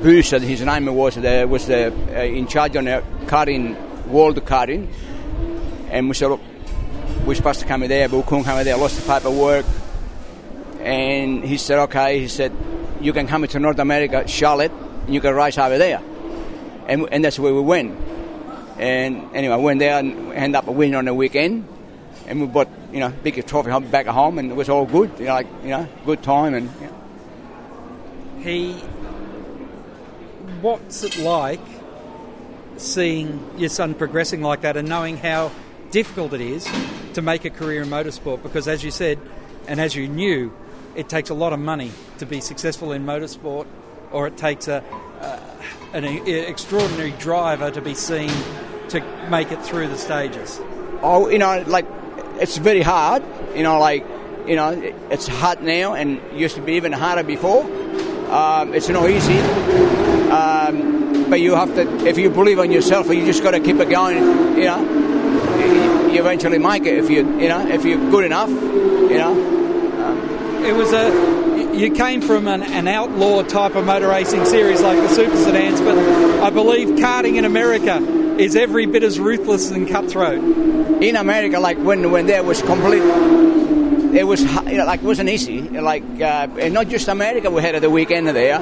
Booster, 0.01 0.39
his 0.39 0.61
name 0.61 0.85
was 0.93 1.15
the, 1.15 1.47
was 1.49 1.65
the 1.67 1.91
uh, 2.15 2.23
in 2.23 2.47
charge 2.47 2.75
on 2.75 2.85
the 2.85 3.03
karting, 3.25 3.75
world 4.07 4.35
karting, 4.45 4.87
and 5.89 6.07
we 6.07 6.13
said, 6.13 6.27
look, 6.27 6.41
we're 7.25 7.35
supposed 7.35 7.59
to 7.61 7.65
come 7.65 7.81
there, 7.87 8.07
but 8.07 8.17
we 8.17 8.23
couldn't 8.23 8.43
come 8.43 8.63
there, 8.63 8.77
lost 8.77 9.01
the 9.01 9.07
paperwork. 9.11 9.65
And 10.81 11.43
he 11.43 11.57
said, 11.57 11.79
okay, 11.79 12.19
he 12.19 12.27
said, 12.27 12.51
you 13.01 13.13
can 13.13 13.27
come 13.27 13.47
to 13.47 13.59
North 13.59 13.79
America, 13.79 14.27
Charlotte, 14.27 14.71
and 14.71 15.13
you 15.13 15.21
can 15.21 15.33
race 15.33 15.57
over 15.57 15.79
there. 15.79 16.01
And, 16.87 17.07
and 17.11 17.25
that's 17.25 17.39
where 17.39 17.53
we 17.53 17.61
went. 17.61 17.97
And 18.77 19.33
anyway, 19.33 19.53
I 19.53 19.57
went 19.57 19.79
there 19.79 19.97
and 19.97 20.33
ended 20.33 20.55
up 20.55 20.67
a 20.67 20.71
winning 20.71 20.95
on 20.95 21.05
the 21.05 21.13
weekend. 21.13 21.67
And 22.27 22.41
we 22.41 22.47
bought, 22.47 22.69
you 22.91 22.99
know, 22.99 23.09
big 23.23 23.45
trophy 23.45 23.69
home- 23.69 23.87
back 23.87 24.07
at 24.07 24.13
home, 24.13 24.39
and 24.39 24.49
it 24.51 24.55
was 24.55 24.67
all 24.67 24.85
good, 24.85 25.11
you 25.19 25.25
know, 25.25 25.33
like, 25.33 25.47
you 25.63 25.69
know, 25.69 25.87
good 26.05 26.23
time. 26.23 26.53
And. 26.53 26.69
He. 28.39 28.73
What's 30.61 31.03
it 31.03 31.19
like 31.19 31.59
seeing 32.77 33.39
your 33.57 33.69
son 33.69 33.93
progressing 33.93 34.41
like 34.41 34.61
that 34.61 34.75
and 34.75 34.89
knowing 34.89 35.17
how 35.17 35.51
difficult 35.91 36.33
it 36.33 36.41
is 36.41 36.67
to 37.13 37.21
make 37.21 37.45
a 37.45 37.49
career 37.51 37.83
in 37.83 37.89
motorsport? 37.89 38.41
Because, 38.41 38.67
as 38.67 38.83
you 38.83 38.91
said, 38.91 39.19
and 39.67 39.79
as 39.79 39.95
you 39.95 40.07
knew, 40.07 40.51
it 40.95 41.07
takes 41.07 41.29
a 41.29 41.35
lot 41.35 41.53
of 41.53 41.59
money 41.59 41.91
to 42.17 42.25
be 42.25 42.41
successful 42.41 42.91
in 42.91 43.05
motorsport, 43.05 43.67
or 44.11 44.25
it 44.27 44.37
takes 44.37 44.67
a, 44.67 44.83
uh, 45.21 45.39
an 45.93 46.05
e- 46.05 46.31
extraordinary 46.31 47.11
driver 47.11 47.69
to 47.69 47.81
be 47.81 47.93
seen 47.93 48.31
to 48.89 49.27
make 49.29 49.51
it 49.51 49.61
through 49.61 49.87
the 49.87 49.97
stages. 49.97 50.59
Oh, 51.01 51.29
you 51.29 51.37
know, 51.37 51.63
like 51.67 51.85
it's 52.39 52.57
very 52.57 52.81
hard. 52.81 53.23
You 53.55 53.63
know, 53.63 53.79
like 53.79 54.05
you 54.47 54.55
know, 54.55 54.69
it's 55.09 55.27
hard 55.27 55.61
now, 55.63 55.93
and 55.93 56.21
used 56.37 56.55
to 56.55 56.61
be 56.61 56.73
even 56.73 56.91
harder 56.91 57.23
before. 57.23 57.63
Um, 58.31 58.73
it's 58.73 58.89
not 58.89 59.09
easy, 59.09 59.39
um, 60.29 61.29
but 61.29 61.39
you 61.39 61.55
have 61.55 61.73
to. 61.75 62.07
If 62.07 62.17
you 62.17 62.29
believe 62.29 62.59
in 62.59 62.71
yourself, 62.71 63.07
you 63.07 63.25
just 63.25 63.43
got 63.43 63.51
to 63.51 63.59
keep 63.59 63.77
it 63.77 63.89
going. 63.89 64.17
You 64.57 64.65
know, 64.65 66.09
you, 66.11 66.19
eventually 66.19 66.57
make 66.57 66.85
it 66.85 66.97
if 66.97 67.09
you, 67.09 67.17
you 67.39 67.49
know, 67.49 67.67
if 67.67 67.85
you're 67.85 68.09
good 68.09 68.25
enough. 68.25 68.49
You 68.49 69.17
know, 69.17 70.63
It 70.65 70.75
was 70.75 70.91
a. 70.93 71.45
You 71.75 71.91
came 71.91 72.21
from 72.21 72.47
an, 72.47 72.63
an 72.63 72.87
outlaw 72.87 73.43
type 73.43 73.75
of 73.75 73.85
motor 73.85 74.07
racing 74.07 74.45
series 74.45 74.81
like 74.81 74.97
the 74.97 75.09
Super 75.09 75.35
Sedans, 75.35 75.81
but 75.81 75.97
I 76.41 76.49
believe 76.49 76.87
karting 76.99 77.35
in 77.35 77.43
America 77.43 77.99
is 78.39 78.55
every 78.55 78.85
bit 78.85 79.03
as 79.03 79.19
ruthless 79.19 79.71
and 79.71 79.87
cutthroat. 79.87 80.39
in 81.01 81.15
America, 81.15 81.59
like 81.59 81.77
when 81.77 82.11
when 82.11 82.25
there 82.25 82.43
was 82.43 82.61
complete, 82.61 83.03
it 84.13 84.25
was 84.25 84.41
you 84.41 84.77
know, 84.77 84.85
like 84.85 85.01
it 85.01 85.05
wasn't 85.05 85.29
easy. 85.29 85.61
Like 85.61 86.03
uh, 86.21 86.47
and 86.59 86.73
not 86.73 86.87
just 86.87 87.07
America, 87.07 87.49
we 87.49 87.61
had 87.61 87.75
at 87.75 87.81
the 87.81 87.89
weekend 87.89 88.27
there. 88.27 88.59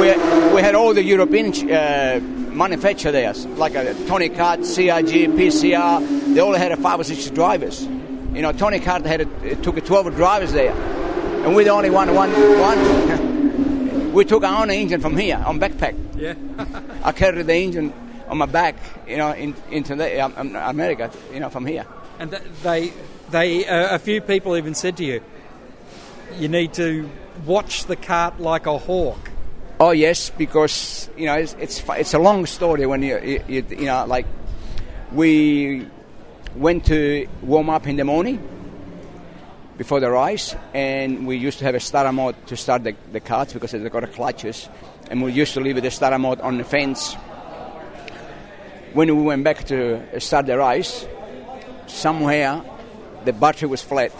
We 0.00 0.08
we 0.54 0.62
had 0.62 0.74
all 0.74 0.94
the 0.94 1.02
European 1.02 1.52
uh, 1.70 2.20
manufacturer 2.52 3.12
there, 3.12 3.32
like 3.56 3.76
uh, 3.76 3.94
Tony 4.06 4.28
Kart, 4.28 4.58
CRG, 4.58 5.34
PCR. 5.34 6.34
They 6.34 6.40
all 6.40 6.54
had 6.54 6.72
a 6.72 6.76
five 6.76 7.00
or 7.00 7.04
six 7.04 7.30
drivers. 7.30 7.84
You 8.34 8.42
know, 8.42 8.52
Tony 8.52 8.80
Kart 8.80 9.04
had 9.04 9.22
a, 9.22 9.28
it 9.44 9.62
took 9.62 9.76
a 9.76 9.80
12 9.80 10.14
drivers 10.14 10.52
there, 10.52 10.72
and 10.72 11.54
we're 11.54 11.64
the 11.64 11.70
only 11.70 11.90
one 11.90 12.14
one 12.14 12.30
one. 12.58 14.12
we 14.12 14.24
took 14.24 14.44
our 14.44 14.62
own 14.62 14.70
engine 14.70 15.00
from 15.00 15.16
here 15.16 15.42
on 15.44 15.58
backpack. 15.58 15.94
Yeah. 16.16 16.34
I 17.04 17.12
carried 17.12 17.46
the 17.46 17.54
engine 17.54 17.92
on 18.28 18.38
my 18.38 18.46
back, 18.46 18.76
you 19.06 19.16
know, 19.16 19.32
in, 19.32 19.54
into 19.70 19.94
the, 19.94 20.20
um, 20.20 20.34
um, 20.36 20.56
America, 20.56 21.10
you 21.32 21.40
know, 21.40 21.50
from 21.50 21.66
here. 21.66 21.86
And 22.18 22.30
th- 22.30 22.42
they, 22.62 22.92
they, 23.30 23.66
uh, 23.66 23.94
a 23.94 23.98
few 23.98 24.20
people 24.20 24.56
even 24.56 24.74
said 24.74 24.96
to 24.98 25.04
you, 25.04 25.20
you 26.38 26.48
need 26.48 26.74
to 26.74 27.08
watch 27.44 27.84
the 27.84 27.96
cart 27.96 28.40
like 28.40 28.66
a 28.66 28.78
hawk. 28.78 29.30
Oh 29.78 29.90
yes, 29.90 30.30
because 30.30 31.10
you 31.18 31.26
know 31.26 31.34
it's 31.34 31.54
it's, 31.60 31.82
it's 31.86 32.14
a 32.14 32.18
long 32.18 32.46
story 32.46 32.86
when 32.86 33.02
you, 33.02 33.20
you 33.20 33.44
you 33.46 33.66
you 33.68 33.84
know 33.84 34.06
like 34.06 34.24
we 35.12 35.86
went 36.54 36.86
to 36.86 37.28
warm 37.42 37.68
up 37.68 37.86
in 37.86 37.96
the 37.96 38.04
morning, 38.04 38.40
before 39.76 40.00
the 40.00 40.10
race, 40.10 40.54
and 40.72 41.26
we 41.26 41.36
used 41.36 41.58
to 41.58 41.64
have 41.64 41.74
a 41.74 41.80
starter 41.80 42.12
mode 42.12 42.34
to 42.46 42.56
start 42.56 42.84
the, 42.84 42.94
the 43.12 43.20
carts 43.20 43.52
because 43.52 43.72
they've 43.72 43.90
got 43.90 44.04
a 44.04 44.06
clutches, 44.06 44.68
and 45.10 45.22
we 45.22 45.32
used 45.32 45.54
to 45.54 45.60
leave 45.60 45.80
the 45.80 45.90
starter 45.90 46.18
mode 46.18 46.40
on 46.40 46.56
the 46.58 46.64
fence. 46.64 47.16
When 48.96 49.14
we 49.14 49.24
went 49.24 49.44
back 49.44 49.62
to 49.64 50.18
start 50.20 50.46
the 50.46 50.56
race, 50.56 51.06
somewhere 51.86 52.62
the 53.26 53.32
battery 53.34 53.68
was 53.68 53.82
flat, 53.82 54.10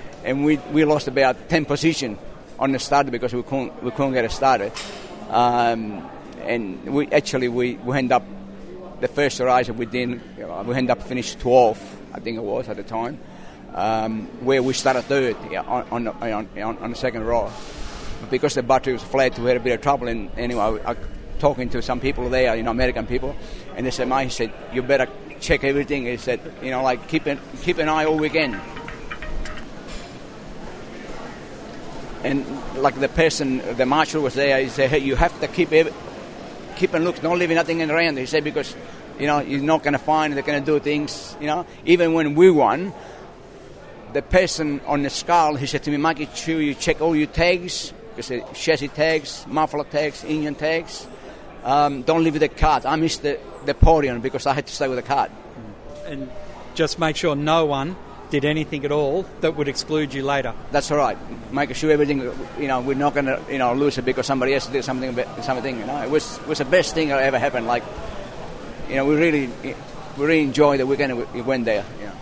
and 0.24 0.46
we, 0.46 0.56
we 0.72 0.86
lost 0.86 1.08
about 1.08 1.50
10 1.50 1.66
position 1.66 2.16
on 2.58 2.72
the 2.72 2.78
start 2.78 3.10
because 3.10 3.34
we 3.34 3.42
couldn't, 3.42 3.82
we 3.82 3.90
couldn't 3.90 4.14
get 4.14 4.24
it 4.24 4.32
started. 4.32 4.72
Um, 5.28 6.08
and 6.40 6.84
we 6.86 7.08
actually 7.08 7.48
we, 7.48 7.74
we 7.74 7.98
end 7.98 8.12
up 8.12 8.22
the 9.02 9.08
first 9.08 9.40
race 9.40 9.68
we 9.68 9.84
did 9.84 10.22
we 10.38 10.74
end 10.74 10.88
up 10.88 11.02
finished 11.02 11.38
12 11.40 12.00
I 12.14 12.20
think 12.20 12.38
it 12.38 12.42
was 12.42 12.70
at 12.70 12.78
the 12.78 12.82
time 12.82 13.20
um, 13.74 14.22
where 14.40 14.62
we 14.62 14.72
started 14.72 15.02
third 15.02 15.36
yeah, 15.50 15.60
on, 15.60 16.08
on, 16.08 16.22
on, 16.32 16.78
on, 16.78 16.90
the 16.92 16.96
second 16.96 17.24
row. 17.24 17.52
But 18.22 18.30
because 18.30 18.54
the 18.54 18.62
battery 18.62 18.94
was 18.94 19.02
flat 19.02 19.38
we 19.38 19.48
had 19.48 19.58
a 19.58 19.60
bit 19.60 19.74
of 19.74 19.82
trouble. 19.82 20.08
And 20.08 20.30
anyway 20.38 20.80
I 20.82 20.96
talking 21.38 21.68
to 21.68 21.82
some 21.82 22.00
people 22.00 22.28
there 22.28 22.56
you 22.56 22.62
know 22.62 22.70
American 22.70 23.06
people 23.06 23.34
and 23.76 23.86
they 23.86 23.90
said 23.90 24.08
"Mike," 24.08 24.28
he 24.28 24.30
said 24.30 24.52
you 24.72 24.82
better 24.82 25.08
check 25.40 25.64
everything 25.64 26.06
he 26.06 26.16
said 26.16 26.40
you 26.62 26.70
know 26.70 26.82
like 26.82 27.08
keep 27.08 27.26
an, 27.26 27.38
keep 27.62 27.78
an 27.78 27.88
eye 27.88 28.04
all 28.04 28.18
weekend 28.18 28.60
and 32.26 32.44
like 32.76 32.98
the 32.98 33.08
person, 33.08 33.62
the 33.76 33.86
marshal 33.86 34.22
was 34.22 34.34
there. 34.34 34.60
He 34.60 34.68
said, 34.68 34.90
"Hey, 34.90 34.98
you 34.98 35.16
have 35.16 35.38
to 35.40 35.48
keep 35.48 35.72
it, 35.72 35.92
keep 36.76 36.92
and 36.94 37.04
look, 37.04 37.20
don't 37.20 37.38
leave 37.38 37.50
nothing 37.50 37.80
in 37.80 37.88
the 37.88 37.94
around." 37.94 38.18
He 38.18 38.26
said 38.26 38.44
because 38.44 38.74
you 39.18 39.26
know 39.26 39.40
you're 39.40 39.60
not 39.60 39.82
going 39.82 39.92
to 39.92 39.98
find 39.98 40.34
they're 40.34 40.42
going 40.42 40.62
to 40.62 40.66
do 40.66 40.80
things. 40.80 41.36
You 41.40 41.46
know, 41.46 41.66
even 41.84 42.14
when 42.14 42.34
we 42.34 42.50
won, 42.50 42.92
the 44.12 44.22
person 44.22 44.80
on 44.86 45.02
the 45.02 45.10
skull, 45.10 45.54
he 45.54 45.66
said 45.66 45.82
to 45.84 45.90
me, 45.90 45.96
"Make 45.96 46.34
sure 46.34 46.60
you 46.60 46.74
check 46.74 47.00
all 47.00 47.14
your 47.14 47.28
tags, 47.28 47.92
because 48.14 48.32
chassis 48.54 48.88
tags, 48.88 49.46
muffler 49.48 49.84
tags, 49.84 50.24
engine 50.24 50.56
tags. 50.56 51.06
Um, 51.66 52.02
don't 52.02 52.24
leave 52.24 52.34
with 52.34 52.42
the 52.42 52.48
card." 52.48 52.86
I 52.86 52.96
missed 52.96 53.22
the 53.22 53.38
the 53.66 53.74
podium 53.74 54.20
because 54.20 54.46
I 54.46 54.54
had 54.54 54.66
to 54.66 54.72
stay 54.72 54.88
with 54.88 54.96
the 54.96 55.02
card. 55.02 55.30
And 56.06 56.30
just 56.74 56.98
make 56.98 57.16
sure 57.16 57.34
no 57.34 57.66
one 57.66 57.96
did 58.30 58.44
anything 58.44 58.84
at 58.84 58.92
all 58.92 59.24
that 59.40 59.56
would 59.56 59.68
exclude 59.68 60.14
you 60.14 60.22
later. 60.22 60.54
That's 60.72 60.90
all 60.90 60.98
right. 60.98 61.18
Making 61.52 61.74
sure 61.74 61.90
everything, 61.90 62.20
you 62.58 62.68
know, 62.68 62.80
we're 62.80 62.94
not 62.94 63.14
going 63.14 63.26
to, 63.26 63.40
you 63.50 63.58
know, 63.58 63.72
lose 63.74 63.98
it 63.98 64.04
because 64.04 64.26
somebody 64.26 64.54
else 64.54 64.66
did 64.66 64.84
something, 64.84 65.16
something. 65.42 65.78
You 65.78 65.86
know, 65.86 66.02
it 66.02 66.10
was 66.10 66.40
was 66.46 66.58
the 66.58 66.64
best 66.64 66.94
thing 66.94 67.08
that 67.08 67.22
ever 67.22 67.38
happened. 67.38 67.66
Like, 67.66 67.84
you 68.88 68.96
know, 68.96 69.04
we 69.04 69.16
really, 69.16 69.50
we 69.62 69.74
really 70.16 70.42
enjoyed 70.42 70.80
the 70.80 70.86
weekend 70.86 71.16
we 71.32 71.42
went 71.42 71.64
there. 71.64 71.84
You 72.00 72.06
know. 72.06 72.12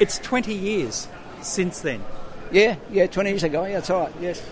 It's 0.00 0.18
20 0.18 0.54
years 0.54 1.08
since 1.40 1.80
then. 1.80 2.02
Yeah, 2.50 2.76
yeah, 2.90 3.06
20 3.06 3.30
years 3.30 3.42
ago. 3.42 3.64
Yeah, 3.64 3.74
that's 3.74 3.90
all 3.90 4.04
right. 4.04 4.14
Yes. 4.20 4.42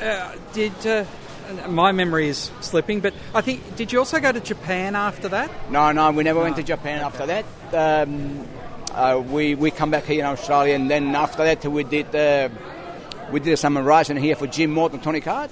Uh, 0.00 0.34
did 0.52 0.86
uh, 0.86 1.04
my 1.68 1.92
memory 1.92 2.28
is 2.28 2.50
slipping, 2.60 3.00
but 3.00 3.14
I 3.34 3.40
think 3.40 3.76
did 3.76 3.92
you 3.92 3.98
also 3.98 4.20
go 4.20 4.32
to 4.32 4.40
Japan 4.40 4.94
after 4.94 5.28
that? 5.28 5.50
No, 5.70 5.92
no, 5.92 6.10
we 6.10 6.22
never 6.22 6.40
no. 6.40 6.44
went 6.44 6.56
to 6.56 6.62
Japan 6.62 6.98
okay. 6.98 7.06
after 7.06 7.26
that. 7.26 7.44
Um, 8.08 8.46
uh, 8.92 9.18
we 9.20 9.54
we 9.54 9.70
come 9.70 9.90
back 9.90 10.04
here 10.04 10.20
in 10.20 10.26
Australia, 10.26 10.74
and 10.74 10.90
then 10.90 11.14
after 11.14 11.44
that 11.44 11.64
we 11.64 11.84
did 11.84 12.14
uh, 12.14 12.48
we 13.30 13.40
did 13.40 13.58
some 13.58 13.78
rising 13.78 14.16
here 14.16 14.36
for 14.36 14.46
Jim 14.46 14.70
Morton, 14.70 15.00
Tony 15.00 15.20
Kart, 15.20 15.50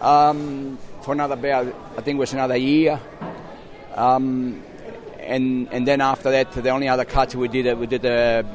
um, 0.00 0.78
for 1.02 1.12
another 1.12 1.34
about 1.34 1.66
I 1.96 2.00
think 2.00 2.16
it 2.16 2.20
was 2.20 2.32
another 2.32 2.56
year, 2.56 3.00
um, 3.94 4.62
and 5.20 5.68
and 5.72 5.86
then 5.86 6.00
after 6.00 6.30
that 6.30 6.52
the 6.52 6.70
only 6.70 6.88
other 6.88 7.04
cards 7.04 7.36
we 7.36 7.48
did 7.48 7.66
uh, 7.66 7.76
we 7.76 7.86
did 7.86 8.02
the 8.02 8.46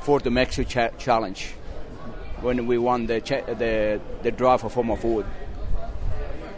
Ford 0.00 0.24
to 0.24 0.30
Mexico 0.30 0.68
cha- 0.68 0.96
challenge 0.98 1.54
when 2.40 2.66
we 2.66 2.78
won 2.78 3.06
the 3.06 3.20
cha- 3.20 3.44
the 3.54 4.00
the 4.22 4.30
drive 4.30 4.60
for 4.60 4.70
Formula 4.70 4.98
Ford. 4.98 5.26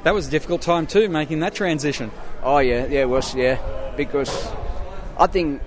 That 0.05 0.15
was 0.15 0.29
a 0.29 0.31
difficult 0.31 0.63
time 0.63 0.87
too, 0.87 1.09
making 1.09 1.41
that 1.41 1.55
transition. 1.55 2.11
Oh 2.43 2.59
yeah, 2.59 2.87
yeah, 2.87 3.03
it 3.03 3.09
was 3.09 3.35
yeah, 3.35 3.59
because 3.97 4.49
I 5.19 5.27
think 5.27 5.61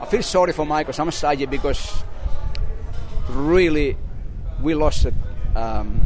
I 0.00 0.06
feel 0.06 0.22
sorry 0.22 0.52
for 0.52 0.66
Michael 0.66 0.92
Samastaji 0.92 1.48
because 1.48 2.04
really 3.28 3.96
we 4.60 4.74
lost 4.74 5.06
it. 5.06 5.14
Um, 5.54 6.00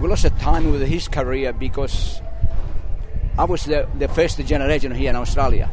we 0.00 0.08
lost 0.08 0.24
a 0.24 0.30
time 0.30 0.70
with 0.72 0.82
his 0.82 1.06
career 1.06 1.52
because 1.52 2.20
I 3.38 3.44
was 3.44 3.64
the, 3.64 3.88
the 3.98 4.08
first 4.08 4.38
generation 4.44 4.92
here 4.92 5.10
in 5.10 5.16
Australia, 5.16 5.70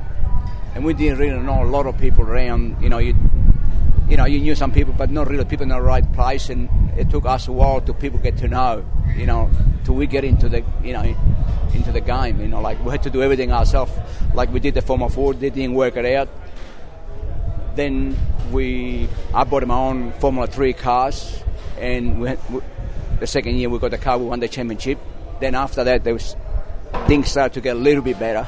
and 0.75 0.86
we 0.86 0.93
didn't 0.93 1.19
really 1.19 1.39
know 1.39 1.63
a 1.63 1.65
lot 1.65 1.88
of 1.88 1.98
people 1.98 2.24
around. 2.24 2.81
You 2.81 2.89
know, 2.89 3.00
you, 3.00 3.15
you 4.07 4.17
know, 4.17 4.25
you 4.25 4.39
knew 4.39 4.55
some 4.55 4.71
people, 4.71 4.93
but 4.98 5.09
not 5.09 5.27
really 5.29 5.45
people 5.45 5.63
in 5.63 5.69
the 5.69 5.81
right 5.81 6.09
place. 6.13 6.50
And 6.50 6.69
it 7.00 7.10
took 7.10 7.25
us 7.25 7.48
a 7.48 7.51
while 7.51 7.79
to 7.82 7.94
people 7.94 8.20
get 8.20 8.38
to 8.38 8.48
know. 8.48 8.86
You 9.15 9.25
know, 9.25 9.50
till 9.86 9.96
we 9.96 10.06
get 10.06 10.24
into 10.24 10.50
the, 10.50 10.63
you 10.84 10.94
know, 10.94 11.01
into 11.74 11.91
the 11.91 12.01
game. 12.01 12.39
You 12.41 12.48
know, 12.48 12.62
like 12.62 12.84
we 12.84 12.91
had 12.91 13.03
to 13.03 13.10
do 13.10 13.24
everything 13.24 13.51
ourselves, 13.51 13.91
like 14.34 14.51
we 14.51 14.60
did 14.60 14.74
the 14.74 14.82
Formula 14.82 15.10
Ford, 15.10 15.39
They 15.39 15.50
didn't 15.50 15.74
work 15.74 15.96
it 15.96 16.06
out. 16.06 16.29
Then 17.75 18.18
we, 18.51 19.08
I 19.34 19.46
bought 19.46 19.65
my 19.65 19.75
own 19.75 20.12
Formula 20.13 20.48
Three 20.48 20.74
cars, 20.74 21.41
and 21.79 22.20
we 22.20 22.36
we, 22.50 22.62
the 23.20 23.27
second 23.27 23.56
year 23.56 23.70
we 23.70 23.79
got 23.79 23.91
the 23.91 23.98
car, 23.98 24.18
we 24.18 24.25
won 24.25 24.39
the 24.39 24.48
championship. 24.48 25.00
Then 25.39 25.56
after 25.56 25.84
that, 25.86 26.03
there 26.03 26.13
was 26.13 26.36
things 27.08 27.29
started 27.29 27.53
to 27.53 27.62
get 27.62 27.77
a 27.77 27.79
little 27.79 28.03
bit 28.03 28.20
better, 28.20 28.46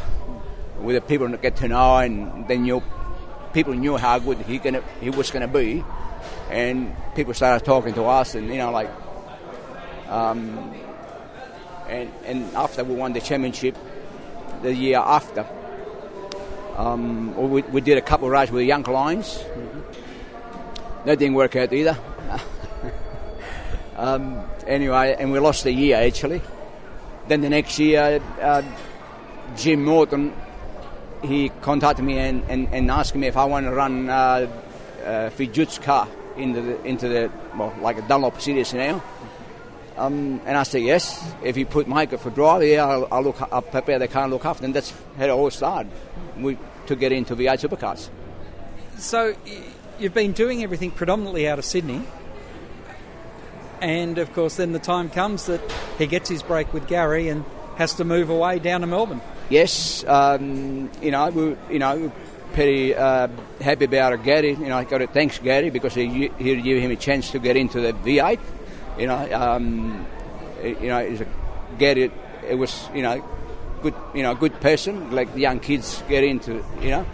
with 0.81 0.95
the 0.95 1.01
people 1.01 1.27
get 1.37 1.55
to 1.57 1.67
know, 1.69 1.97
and 1.97 2.47
then 2.47 2.65
you 2.65 2.83
people 3.53 3.73
knew 3.73 3.97
how 3.97 4.19
good 4.19 4.37
he 4.39 4.57
gonna 4.57 4.83
he 4.99 5.09
was 5.09 5.31
gonna 5.31 5.47
be, 5.47 5.83
and 6.51 6.95
people 7.15 7.33
started 7.33 7.65
talking 7.65 7.93
to 7.93 8.03
us, 8.03 8.35
and 8.35 8.47
you 8.47 8.57
know 8.57 8.71
like. 8.71 8.89
Um, 10.07 10.75
and, 11.87 12.11
and 12.25 12.55
after 12.55 12.83
we 12.83 12.95
won 12.95 13.13
the 13.13 13.21
championship, 13.21 13.77
the 14.61 14.73
year 14.73 14.97
after, 14.97 15.45
um, 16.77 17.35
we, 17.49 17.61
we, 17.63 17.81
did 17.81 17.97
a 17.97 18.01
couple 18.01 18.27
of 18.27 18.31
rides 18.31 18.51
with 18.51 18.59
the 18.59 18.65
Young 18.65 18.83
Lions. 18.83 19.37
Mm-hmm. 19.37 21.05
That 21.05 21.19
didn't 21.19 21.35
work 21.35 21.55
out 21.55 21.73
either. 21.73 21.97
um, 23.97 24.43
anyway, 24.67 25.15
and 25.17 25.31
we 25.31 25.39
lost 25.39 25.63
the 25.63 25.71
year 25.71 25.97
actually. 25.97 26.41
Then 27.27 27.41
the 27.41 27.49
next 27.49 27.77
year, 27.79 28.21
uh, 28.41 28.63
Jim 29.57 29.83
Morton, 29.83 30.33
he 31.23 31.49
contacted 31.61 32.05
me 32.05 32.17
and, 32.19 32.43
and, 32.49 32.67
and 32.73 32.89
asked 32.89 33.15
me 33.15 33.27
if 33.27 33.37
I 33.37 33.45
want 33.45 33.65
to 33.65 33.71
run 33.71 34.09
uh, 34.09 34.47
uh, 35.05 35.29
car 35.81 36.07
into 36.41 36.61
the, 36.61 36.83
into 36.83 37.07
the 37.07 37.31
well, 37.55 37.73
like 37.81 37.97
a 37.97 38.01
Dunlop 38.01 38.41
series 38.41 38.73
now. 38.73 39.03
Um, 39.97 40.41
and 40.45 40.57
I 40.57 40.63
said, 40.63 40.81
yes, 40.81 41.33
if 41.43 41.57
you 41.57 41.65
put 41.65 41.87
Michael 41.87 42.17
for 42.17 42.29
driver, 42.29 42.65
yeah, 42.65 42.85
I'll, 42.85 43.07
I'll, 43.11 43.23
look, 43.23 43.41
I'll 43.51 43.61
prepare 43.61 43.99
the 43.99 44.07
car 44.07 44.23
and 44.23 44.33
look 44.33 44.45
after 44.45 44.65
And 44.65 44.73
that's 44.73 44.93
how 45.17 45.25
it 45.25 45.29
all 45.29 45.51
started 45.51 45.91
we, 46.37 46.57
to 46.87 46.95
get 46.95 47.11
into 47.11 47.35
V8 47.35 47.67
supercars. 47.67 48.09
So 48.97 49.35
you've 49.99 50.13
been 50.13 50.31
doing 50.31 50.63
everything 50.63 50.91
predominantly 50.91 51.47
out 51.47 51.59
of 51.59 51.65
Sydney. 51.65 52.03
And 53.81 54.17
of 54.17 54.31
course, 54.33 54.55
then 54.55 54.73
the 54.73 54.79
time 54.79 55.09
comes 55.09 55.47
that 55.47 55.61
he 55.97 56.07
gets 56.07 56.29
his 56.29 56.43
break 56.43 56.73
with 56.73 56.87
Gary 56.87 57.29
and 57.29 57.43
has 57.75 57.95
to 57.95 58.03
move 58.03 58.29
away 58.29 58.59
down 58.59 58.81
to 58.81 58.87
Melbourne. 58.87 59.21
Yes, 59.49 60.03
um, 60.07 60.89
you 61.01 61.11
know, 61.11 61.29
we, 61.29 61.73
you 61.73 61.79
know, 61.79 62.11
pretty 62.53 62.95
uh, 62.95 63.27
happy 63.59 63.85
about 63.85 64.23
Gary. 64.23 64.51
You 64.51 64.67
know, 64.67 64.77
I 64.77 64.83
got 64.83 64.99
to 64.99 65.07
thanks 65.07 65.39
Gary 65.39 65.69
because 65.69 65.93
he, 65.93 66.29
he 66.37 66.61
gave 66.61 66.81
him 66.81 66.91
a 66.91 66.95
chance 66.95 67.31
to 67.31 67.39
get 67.39 67.57
into 67.57 67.81
the 67.81 67.93
V8 67.93 68.39
you 68.97 69.07
know, 69.07 69.33
um, 69.33 70.05
you 70.63 70.87
know, 70.87 70.99
a, 70.99 71.25
get 71.77 71.97
it. 71.97 72.11
Was, 72.51 72.89
you 72.93 73.01
know, 73.01 73.23
good, 73.81 73.93
you 74.13 74.23
know, 74.23 74.31
a 74.31 74.35
good 74.35 74.59
person. 74.59 75.11
Like 75.11 75.33
the 75.33 75.41
young 75.41 75.59
kids 75.59 76.03
get 76.09 76.23
into, 76.23 76.63
you 76.81 76.89
know, 76.89 77.05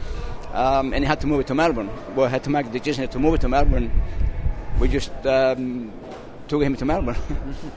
um, 0.53 0.93
and 0.93 1.03
he 1.03 1.07
had 1.07 1.21
to 1.21 1.27
move 1.27 1.41
it 1.41 1.47
to 1.47 1.55
Melbourne. 1.55 1.89
Well, 2.15 2.27
had 2.27 2.43
to 2.45 2.49
make 2.49 2.71
the 2.71 2.79
decision 2.79 3.07
to 3.07 3.19
move 3.19 3.35
it 3.35 3.41
to 3.41 3.49
Melbourne. 3.49 3.91
We 4.79 4.87
just 4.87 5.11
um, 5.25 5.91
took 6.47 6.63
him 6.63 6.75
to 6.77 6.85
Melbourne, 6.85 7.17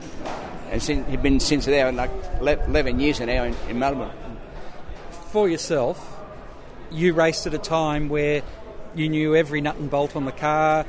and 0.71 0.81
since, 0.81 1.07
he's 1.07 1.19
been 1.19 1.39
since 1.39 1.65
there 1.65 1.91
like 1.91 2.11
eleven 2.39 2.99
years 2.99 3.19
now 3.19 3.43
in, 3.43 3.55
in 3.69 3.79
Melbourne. 3.79 4.11
For 5.31 5.47
yourself, 5.49 6.10
you 6.91 7.13
raced 7.13 7.47
at 7.47 7.53
a 7.53 7.57
time 7.57 8.09
where 8.09 8.43
you 8.95 9.09
knew 9.09 9.35
every 9.35 9.61
nut 9.61 9.77
and 9.77 9.89
bolt 9.89 10.15
on 10.15 10.25
the 10.25 10.31
car. 10.31 10.85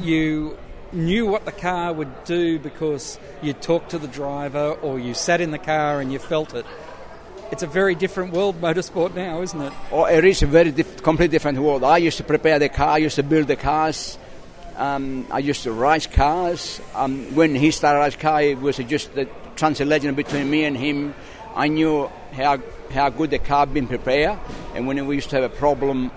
You 0.00 0.56
knew 0.92 1.26
what 1.26 1.44
the 1.44 1.52
car 1.52 1.92
would 1.92 2.24
do 2.24 2.58
because 2.58 3.18
you 3.42 3.52
talked 3.52 3.90
to 3.90 3.98
the 3.98 4.08
driver 4.08 4.72
or 4.82 4.98
you 4.98 5.14
sat 5.14 5.40
in 5.40 5.50
the 5.50 5.58
car 5.58 6.00
and 6.00 6.12
you 6.12 6.18
felt 6.18 6.54
it. 6.54 6.66
It's 7.50 7.62
a 7.62 7.66
very 7.66 7.94
different 7.94 8.32
world, 8.32 8.60
motorsport 8.60 9.14
now, 9.14 9.42
isn't 9.42 9.60
it? 9.60 9.72
Oh, 9.90 10.04
it 10.04 10.24
is 10.24 10.42
a 10.42 10.46
very 10.46 10.70
diff- 10.70 11.02
completely 11.02 11.34
different 11.34 11.58
world. 11.58 11.84
I 11.84 11.98
used 11.98 12.16
to 12.16 12.24
prepare 12.24 12.58
the 12.58 12.70
car, 12.70 12.90
I 12.90 12.98
used 12.98 13.16
to 13.16 13.22
build 13.22 13.48
the 13.48 13.56
cars, 13.56 14.16
um, 14.76 15.26
I 15.30 15.40
used 15.40 15.62
to 15.64 15.72
race 15.72 16.06
cars. 16.06 16.80
Um, 16.94 17.34
when 17.34 17.54
he 17.54 17.70
started 17.70 17.98
race 17.98 18.16
car, 18.16 18.42
it 18.42 18.58
was 18.58 18.78
just 18.78 19.14
the 19.14 19.28
legend 19.84 20.16
between 20.16 20.50
me 20.50 20.64
and 20.64 20.76
him. 20.76 21.14
I 21.54 21.68
knew 21.68 22.10
how 22.32 22.58
how 22.92 23.10
good 23.10 23.30
the 23.30 23.38
car 23.38 23.66
been 23.66 23.86
prepared, 23.86 24.38
and 24.74 24.86
when 24.86 25.04
we 25.06 25.16
used 25.16 25.30
to 25.30 25.36
have 25.36 25.44
a 25.44 25.54
problem 25.54 26.10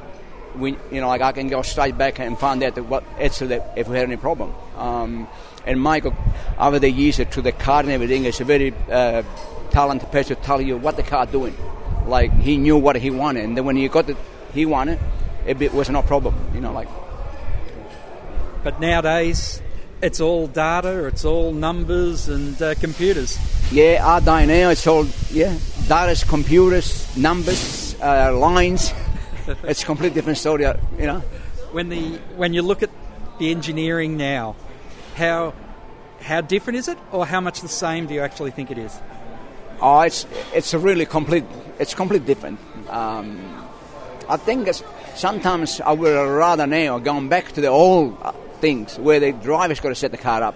we, 0.57 0.77
you 0.91 1.01
know, 1.01 1.07
like 1.07 1.21
I 1.21 1.31
can 1.31 1.47
go 1.47 1.61
straight 1.61 1.97
back 1.97 2.19
and 2.19 2.37
find 2.37 2.63
out 2.63 2.77
what 2.85 3.03
actually 3.19 3.59
if 3.75 3.87
we 3.87 3.97
had 3.97 4.07
any 4.07 4.17
problem. 4.17 4.53
Um, 4.77 5.27
and 5.65 5.81
Michael, 5.81 6.15
over 6.59 6.79
the 6.79 6.89
years 6.89 7.17
to 7.17 7.41
the 7.41 7.51
car 7.51 7.81
and 7.81 7.91
everything, 7.91 8.25
is 8.25 8.39
a 8.39 8.45
very 8.45 8.73
uh, 8.91 9.23
talented 9.71 10.11
person 10.11 10.35
to 10.35 10.41
tell 10.41 10.61
you 10.61 10.77
what 10.77 10.95
the 10.95 11.03
car 11.03 11.25
doing. 11.25 11.55
Like 12.05 12.31
he 12.33 12.57
knew 12.57 12.77
what 12.77 12.95
he 12.95 13.09
wanted, 13.09 13.45
and 13.45 13.57
then 13.57 13.65
when 13.65 13.75
he 13.75 13.87
got 13.87 14.09
it, 14.09 14.17
he 14.53 14.65
wanted, 14.65 14.99
it 15.45 15.73
was 15.73 15.89
no 15.89 16.01
problem. 16.01 16.35
You 16.53 16.61
know, 16.61 16.71
like. 16.71 16.87
But 18.63 18.79
nowadays, 18.79 19.61
it's 20.01 20.19
all 20.19 20.47
data, 20.47 21.05
it's 21.05 21.25
all 21.25 21.51
numbers 21.51 22.27
and 22.29 22.59
uh, 22.61 22.75
computers. 22.75 23.37
Yeah, 23.71 24.05
our 24.05 24.21
day 24.21 24.45
now, 24.45 24.69
it's 24.69 24.85
all 24.85 25.07
yeah, 25.31 25.57
data, 25.87 26.25
computers, 26.25 27.15
numbers, 27.17 27.95
uh, 28.01 28.35
lines. 28.35 28.93
it's 29.63 29.83
a 29.83 29.85
completely 29.85 30.15
different 30.15 30.37
story, 30.37 30.65
uh, 30.65 30.75
you 30.97 31.05
know. 31.05 31.19
When 31.71 31.89
the 31.89 32.17
when 32.35 32.53
you 32.53 32.61
look 32.61 32.83
at 32.83 32.89
the 33.39 33.51
engineering 33.51 34.17
now, 34.17 34.55
how 35.15 35.53
how 36.21 36.41
different 36.41 36.79
is 36.79 36.87
it, 36.87 36.97
or 37.11 37.25
how 37.25 37.41
much 37.41 37.61
the 37.61 37.67
same 37.67 38.07
do 38.07 38.13
you 38.13 38.21
actually 38.21 38.51
think 38.51 38.71
it 38.71 38.77
is? 38.77 38.97
Oh, 39.81 40.01
it's 40.01 40.25
it's 40.53 40.73
a 40.73 40.79
really 40.79 41.05
complete. 41.05 41.43
It's 41.79 41.93
completely 41.93 42.25
different. 42.25 42.59
Um, 42.89 43.67
I 44.27 44.37
think 44.37 44.67
it's, 44.67 44.83
sometimes 45.15 45.81
I 45.81 45.91
would 45.91 46.09
rather 46.09 46.65
now 46.65 46.97
going 46.99 47.29
back 47.29 47.51
to 47.53 47.61
the 47.61 47.67
old 47.67 48.17
uh, 48.21 48.31
things 48.59 48.97
where 48.97 49.19
the 49.19 49.33
driver's 49.33 49.79
got 49.79 49.89
to 49.89 49.95
set 49.95 50.11
the 50.11 50.17
car 50.17 50.41
up. 50.41 50.55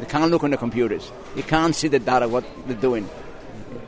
You 0.00 0.06
can't 0.06 0.30
look 0.30 0.42
on 0.42 0.50
the 0.50 0.56
computers. 0.56 1.12
You 1.36 1.42
can't 1.42 1.74
see 1.74 1.88
the 1.88 1.98
data 1.98 2.26
what 2.26 2.44
they're 2.66 2.76
doing. 2.76 3.08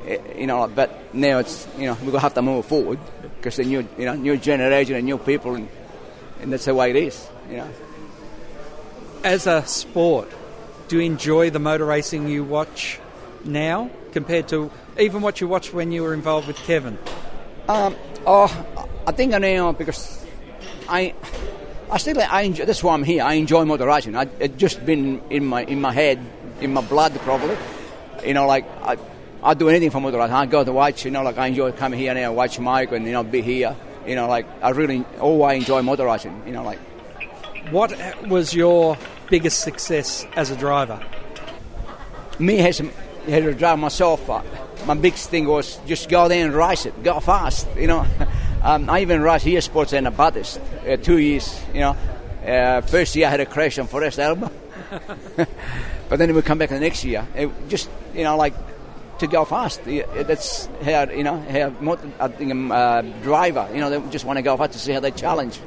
You 0.06 0.46
know, 0.46 0.68
but 0.68 1.12
now 1.14 1.38
it's 1.38 1.66
you 1.76 1.86
know 1.86 1.94
we're 2.02 2.12
gonna 2.12 2.20
have 2.20 2.34
to 2.34 2.42
move 2.42 2.64
forward 2.66 2.98
because 3.22 3.56
the 3.56 3.64
new 3.64 3.88
you 3.98 4.04
know 4.04 4.14
new 4.14 4.36
generation 4.36 4.94
and 4.94 5.04
new 5.04 5.18
people, 5.18 5.56
and, 5.56 5.68
and 6.40 6.52
that's 6.52 6.66
the 6.66 6.74
way 6.74 6.90
it 6.90 6.96
is. 6.96 7.28
You 7.50 7.56
know. 7.56 7.70
As 9.24 9.48
a 9.48 9.66
sport, 9.66 10.30
do 10.86 10.96
you 10.96 11.02
enjoy 11.02 11.50
the 11.50 11.58
motor 11.58 11.84
racing 11.84 12.28
you 12.28 12.44
watch 12.44 13.00
now 13.44 13.90
compared 14.12 14.46
to 14.48 14.70
even 14.98 15.22
what 15.22 15.40
you 15.40 15.48
watched 15.48 15.74
when 15.74 15.90
you 15.90 16.02
were 16.02 16.14
involved 16.14 16.46
with 16.46 16.56
Kevin? 16.58 16.98
Um, 17.68 17.96
oh, 18.24 18.88
I 19.08 19.12
think 19.12 19.34
I 19.34 19.38
now 19.38 19.72
because 19.72 20.24
I. 20.88 21.14
I 21.88 21.98
still 21.98 22.20
I 22.20 22.42
enjoy. 22.42 22.64
That's 22.64 22.82
why 22.82 22.94
I'm 22.94 23.04
here. 23.04 23.22
I 23.22 23.34
enjoy 23.34 23.64
motor 23.64 23.86
racing. 23.86 24.16
I, 24.16 24.26
it's 24.40 24.56
just 24.56 24.84
been 24.84 25.22
in 25.30 25.46
my 25.46 25.62
in 25.62 25.80
my 25.80 25.92
head, 25.92 26.18
in 26.60 26.72
my 26.72 26.80
blood, 26.80 27.14
probably. 27.20 27.56
You 28.24 28.34
know, 28.34 28.48
like 28.48 28.64
I, 28.82 28.98
I 29.46 29.54
do 29.54 29.68
anything 29.68 29.90
for 29.90 30.00
motor 30.00 30.18
racing. 30.18 30.34
I 30.34 30.46
go 30.46 30.64
to 30.64 30.72
watch. 30.72 31.04
You 31.04 31.12
know, 31.12 31.22
like 31.22 31.38
I 31.38 31.46
enjoy 31.46 31.70
coming 31.70 32.00
here 32.00 32.12
now, 32.12 32.32
watch 32.32 32.58
Mike, 32.58 32.90
and 32.90 33.06
you 33.06 33.12
know, 33.12 33.22
be 33.22 33.42
here. 33.42 33.76
You 34.04 34.16
know, 34.16 34.26
like 34.26 34.44
I 34.60 34.70
really 34.70 35.04
always 35.20 35.58
enjoy 35.58 35.82
motor 35.82 36.04
racing. 36.04 36.42
You 36.46 36.52
know, 36.52 36.64
like. 36.64 36.80
What 37.70 37.94
was 38.28 38.54
your 38.54 38.98
biggest 39.30 39.60
success 39.60 40.26
as 40.34 40.50
a 40.50 40.56
driver? 40.56 41.00
Me 42.40 42.58
as 42.58 42.80
a, 42.80 42.90
as 43.28 43.44
a 43.44 43.54
driver 43.54 43.76
myself, 43.76 44.28
uh, 44.28 44.42
my 44.84 44.94
biggest 44.94 45.30
thing 45.30 45.46
was 45.46 45.78
just 45.86 46.08
go 46.08 46.26
there 46.26 46.44
and 46.44 46.52
race 46.52 46.84
it, 46.84 47.00
go 47.04 47.20
fast. 47.20 47.68
You 47.76 47.86
know. 47.86 48.06
Um, 48.62 48.90
I 48.90 49.02
even 49.02 49.22
raced 49.22 49.44
here 49.44 49.60
sports 49.60 49.92
in 49.92 50.08
a 50.08 50.10
Bathurst, 50.10 50.60
uh, 50.88 50.96
two 50.96 51.18
years, 51.18 51.60
you 51.72 51.80
know. 51.80 51.96
Uh, 52.44 52.80
first 52.80 53.14
year 53.14 53.28
I 53.28 53.30
had 53.30 53.38
a 53.38 53.46
crash 53.46 53.78
on 53.78 53.86
Forrest's 53.86 54.18
Elbow. 54.18 54.50
but 56.08 56.18
then 56.18 56.34
we 56.34 56.42
come 56.42 56.58
back 56.58 56.70
the 56.70 56.80
next 56.80 57.04
year. 57.04 57.24
It 57.36 57.48
just, 57.68 57.88
you 58.12 58.24
know, 58.24 58.36
like 58.36 58.54
to 59.18 59.26
go 59.26 59.44
fast. 59.44 59.80
That's 59.84 60.66
how, 60.84 61.04
you 61.04 61.24
know, 61.24 61.38
how 61.38 61.98
I 62.20 62.28
think 62.28 62.52
a 62.52 63.14
driver, 63.22 63.68
you 63.72 63.80
know, 63.80 63.90
they 63.90 64.10
just 64.10 64.24
want 64.24 64.38
to 64.38 64.42
go 64.42 64.56
fast 64.56 64.72
to 64.72 64.78
see 64.78 64.92
how 64.92 65.00
they 65.00 65.10
challenge. 65.10 65.60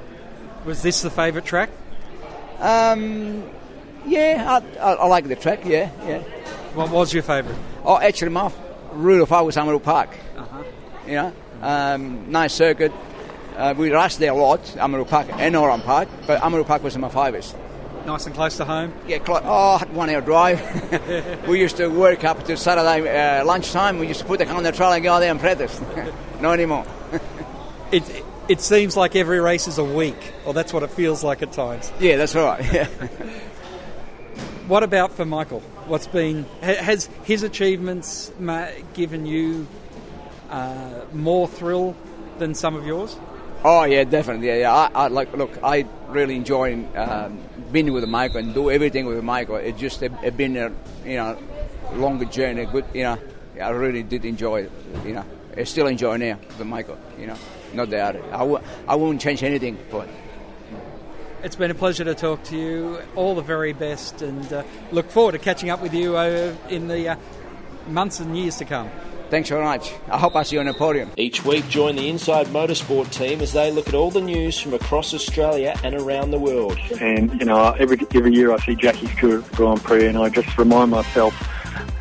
Was 0.66 0.82
this 0.82 1.02
the 1.02 1.10
favourite 1.10 1.46
track? 1.46 1.70
Um, 2.60 3.50
yeah, 4.06 4.62
I, 4.78 4.80
I, 4.80 4.94
I, 4.94 5.08
like 5.08 5.28
the 5.28 5.36
track, 5.36 5.62
yeah, 5.64 5.90
yeah. 6.06 6.20
What 6.74 6.90
was 6.92 7.14
your 7.14 7.24
favourite? 7.24 7.58
Oh, 7.86 7.98
actually, 7.98 8.32
my 8.32 8.52
rule 8.92 9.24
of—I 9.24 9.42
was 9.42 9.56
Amaroo 9.56 9.82
Park. 9.82 10.10
Uh-huh. 10.36 10.64
You 11.08 11.14
know, 11.14 11.34
um, 11.62 12.30
nice 12.30 12.54
circuit. 12.54 12.92
Uh, 13.56 13.74
we 13.78 13.92
raced 13.92 14.20
there 14.20 14.32
a 14.32 14.36
lot, 14.36 14.62
Amaroo 14.78 15.08
Park 15.08 15.28
and 15.32 15.56
Oran 15.56 15.82
Park, 15.82 16.10
but 16.28 16.42
Amaroo 16.42 16.66
Park 16.66 16.84
was 16.84 16.98
my 16.98 17.10
favourite. 17.10 17.56
Nice 18.10 18.26
and 18.26 18.34
close 18.34 18.58
to 18.58 18.66
home? 18.66 18.92
Yeah, 19.08 19.20
close. 19.20 19.44
Oh, 19.46 19.78
one 19.92 20.10
hour 20.10 20.20
drive. 20.20 20.60
we 21.48 21.60
used 21.60 21.78
to 21.78 21.90
work 21.90 22.24
up 22.24 22.44
to 22.46 22.58
Saturday 22.58 23.08
uh, 23.08 23.46
lunchtime. 23.46 24.00
We 24.00 24.08
used 24.08 24.22
to 24.22 24.26
put 24.26 24.40
the 24.40 24.48
car 24.48 24.56
on 24.56 24.64
the 24.64 24.72
trailer 24.72 24.96
and 24.96 25.04
go 25.04 25.20
there 25.20 25.30
and 25.30 25.40
practice. 25.40 25.80
Not 26.42 26.54
anymore. 26.54 26.88
it, 27.92 28.26
it 28.48 28.62
seems 28.62 28.98
like 28.98 29.16
every 29.16 29.40
race 29.40 29.68
is 29.68 29.78
a 29.78 29.84
week, 29.84 30.18
or 30.44 30.56
that's 30.56 30.74
what 30.74 30.82
it 30.82 30.90
feels 30.90 31.24
like 31.24 31.44
at 31.44 31.52
times. 31.52 31.92
Yeah, 32.00 32.18
that's 32.18 32.34
right. 32.34 32.66
Yeah. 32.74 32.88
what 34.66 34.82
about 34.82 35.12
for 35.12 35.26
Michael? 35.26 35.60
What's 35.86 36.08
been 36.08 36.46
has 36.62 37.06
his 37.26 37.44
achievements 37.44 38.32
given 38.96 39.28
you 39.28 39.68
uh, 40.50 41.02
more 41.14 41.48
thrill 41.48 41.96
than 42.40 42.56
some 42.56 42.76
of 42.76 42.88
yours? 42.88 43.16
Oh 43.64 43.84
yeah, 43.84 44.06
definitely. 44.06 44.48
Yeah, 44.48 44.56
yeah. 44.56 44.74
I, 44.74 44.90
I 44.94 45.08
like 45.08 45.36
look. 45.36 45.52
I 45.62 45.86
really 46.08 46.36
enjoy 46.36 46.86
um, 46.96 47.40
being 47.72 47.92
with 47.92 48.08
Michael 48.08 48.40
and 48.40 48.54
do 48.54 48.72
everything 48.72 49.06
with 49.06 49.22
Michael. 49.24 49.58
It 49.58 49.78
just 49.78 50.02
it, 50.02 50.14
it 50.24 50.38
been 50.38 50.56
a 50.56 50.72
you 51.06 51.18
know 51.18 51.38
longer 51.94 52.26
journey. 52.26 52.66
Good, 52.66 52.86
you 52.94 53.04
know. 53.04 53.18
I 53.62 53.70
really 53.72 54.04
did 54.04 54.24
enjoy 54.24 54.62
it. 54.62 54.72
You 55.06 55.16
know, 55.16 55.26
I 55.58 55.66
still 55.66 55.88
enjoy 55.88 56.16
now 56.16 56.40
with 56.58 56.66
Michael. 56.66 56.98
You 57.20 57.28
know, 57.28 57.36
not 57.74 57.90
doubt 57.90 58.16
it. 58.16 58.24
I 58.32 58.38
w- 58.38 58.62
I 58.88 58.96
won't 58.96 59.20
change 59.20 59.44
anything 59.44 59.78
it. 59.92 60.10
It's 61.44 61.58
been 61.58 61.72
a 61.72 61.76
pleasure 61.76 62.06
to 62.06 62.16
talk 62.16 62.44
to 62.46 62.58
you. 62.58 63.00
All 63.16 63.36
the 63.36 63.42
very 63.42 63.74
best, 63.74 64.22
and 64.22 64.54
uh, 64.54 64.64
look 64.94 65.10
forward 65.10 65.34
to 65.34 65.40
catching 65.40 65.70
up 65.70 65.82
with 65.82 65.94
you 65.94 66.16
uh, 66.16 66.56
in 66.70 66.88
the 66.88 67.10
uh, 67.10 67.16
months 67.88 68.22
and 68.22 68.38
years 68.38 68.58
to 68.58 68.66
come. 68.66 68.90
Thanks 69.30 69.50
very 69.50 69.64
much. 69.64 69.94
I 70.12 70.18
hope 70.18 70.36
I 70.36 70.42
see 70.42 70.56
you 70.56 70.60
on 70.60 70.66
the 70.66 70.74
podium. 70.74 71.12
Each 71.16 71.46
week, 71.46 71.68
join 71.70 71.96
the 71.96 72.10
Inside 72.10 72.48
Motorsport 72.48 73.12
team 73.12 73.42
as 73.42 73.54
they 73.54 73.72
look 73.72 73.88
at 73.88 73.94
all 73.94 74.10
the 74.10 74.22
news 74.22 74.60
from 74.60 74.74
across 74.74 75.14
Australia 75.14 75.80
and 75.84 75.94
around 75.94 76.32
the 76.32 76.40
world. 76.40 76.80
And, 77.00 77.40
you 77.40 77.46
know, 77.46 77.72
every, 77.74 78.00
every 78.16 78.34
year 78.34 78.52
I 78.52 78.58
see 78.58 78.74
Jackie 78.74 79.06
Stewart 79.08 79.50
Grand 79.52 79.84
Prix 79.84 80.08
and 80.08 80.18
I 80.18 80.30
just 80.30 80.58
remind 80.58 80.90
myself 80.90 81.34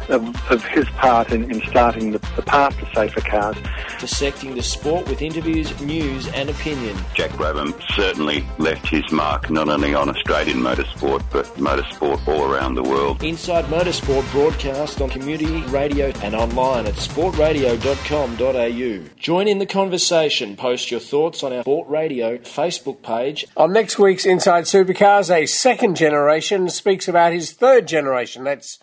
of, 0.08 0.50
of 0.50 0.64
his 0.66 0.88
part 0.90 1.32
in, 1.32 1.50
in 1.50 1.60
starting 1.62 2.12
the, 2.12 2.18
the, 2.36 2.42
path 2.42 2.78
to 2.78 2.86
safer 2.94 3.20
cars. 3.20 3.56
Dissecting 3.98 4.54
the 4.54 4.62
sport 4.62 5.08
with 5.08 5.22
interviews, 5.22 5.80
news, 5.80 6.28
and 6.28 6.48
opinion. 6.50 6.96
Jack 7.14 7.30
Brabham 7.32 7.74
certainly 7.94 8.46
left 8.58 8.86
his 8.88 9.10
mark 9.12 9.50
not 9.50 9.68
only 9.68 9.94
on 9.94 10.08
Australian 10.08 10.58
motorsport 10.58 11.24
but 11.32 11.46
motorsport 11.56 12.26
all 12.28 12.44
around 12.44 12.74
the 12.74 12.82
world. 12.82 13.22
Inside 13.22 13.64
Motorsport 13.66 14.30
broadcast 14.32 15.00
on 15.00 15.10
community 15.10 15.62
radio 15.66 16.06
and 16.22 16.34
online 16.34 16.86
at 16.86 16.94
sportradio.com.au. 16.94 19.08
Join 19.18 19.48
in 19.48 19.58
the 19.58 19.66
conversation. 19.66 20.56
Post 20.56 20.90
your 20.90 21.00
thoughts 21.00 21.42
on 21.42 21.52
our 21.52 21.62
Sport 21.62 21.88
Radio 21.88 22.38
Facebook 22.38 23.02
page. 23.02 23.46
On 23.56 23.72
next 23.72 23.98
week's 23.98 24.24
Inside 24.24 24.64
Supercars, 24.64 25.34
a 25.34 25.46
second 25.46 25.96
generation 25.96 26.68
speaks 26.68 27.08
about 27.08 27.32
his 27.32 27.52
third 27.52 27.88
generation. 27.88 28.44
That's 28.44 28.78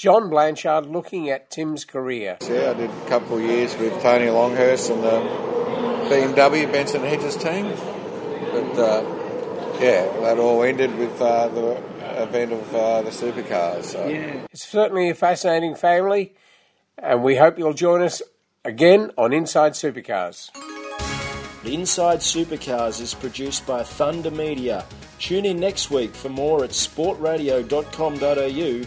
John 0.00 0.30
Blanchard 0.30 0.86
looking 0.86 1.28
at 1.28 1.50
Tim's 1.50 1.84
career. 1.84 2.38
Yeah, 2.40 2.70
I 2.70 2.72
did 2.72 2.88
a 2.88 3.06
couple 3.06 3.36
of 3.36 3.42
years 3.42 3.76
with 3.76 4.00
Tony 4.00 4.30
Longhurst 4.30 4.88
and 4.88 5.04
the 5.04 5.20
BMW 6.08 6.72
Benson 6.72 7.02
Hedges 7.02 7.36
team. 7.36 7.66
But 7.66 8.78
uh, 8.78 9.04
yeah, 9.78 10.06
that 10.22 10.38
all 10.38 10.62
ended 10.62 10.96
with 10.96 11.20
uh, 11.20 11.48
the 11.48 11.72
event 12.22 12.52
of 12.52 12.74
uh, 12.74 13.02
the 13.02 13.10
supercars. 13.10 13.84
So. 13.84 14.08
Yeah. 14.08 14.46
It's 14.50 14.66
certainly 14.66 15.10
a 15.10 15.14
fascinating 15.14 15.74
family, 15.74 16.34
and 16.96 17.22
we 17.22 17.36
hope 17.36 17.58
you'll 17.58 17.74
join 17.74 18.00
us 18.00 18.22
again 18.64 19.10
on 19.18 19.34
Inside 19.34 19.72
Supercars. 19.72 20.48
Inside 21.62 22.20
Supercars 22.20 23.02
is 23.02 23.12
produced 23.12 23.66
by 23.66 23.82
Thunder 23.82 24.30
Media. 24.30 24.86
Tune 25.18 25.44
in 25.44 25.60
next 25.60 25.90
week 25.90 26.14
for 26.14 26.30
more 26.30 26.64
at 26.64 26.70
sportradio.com.au 26.70 28.86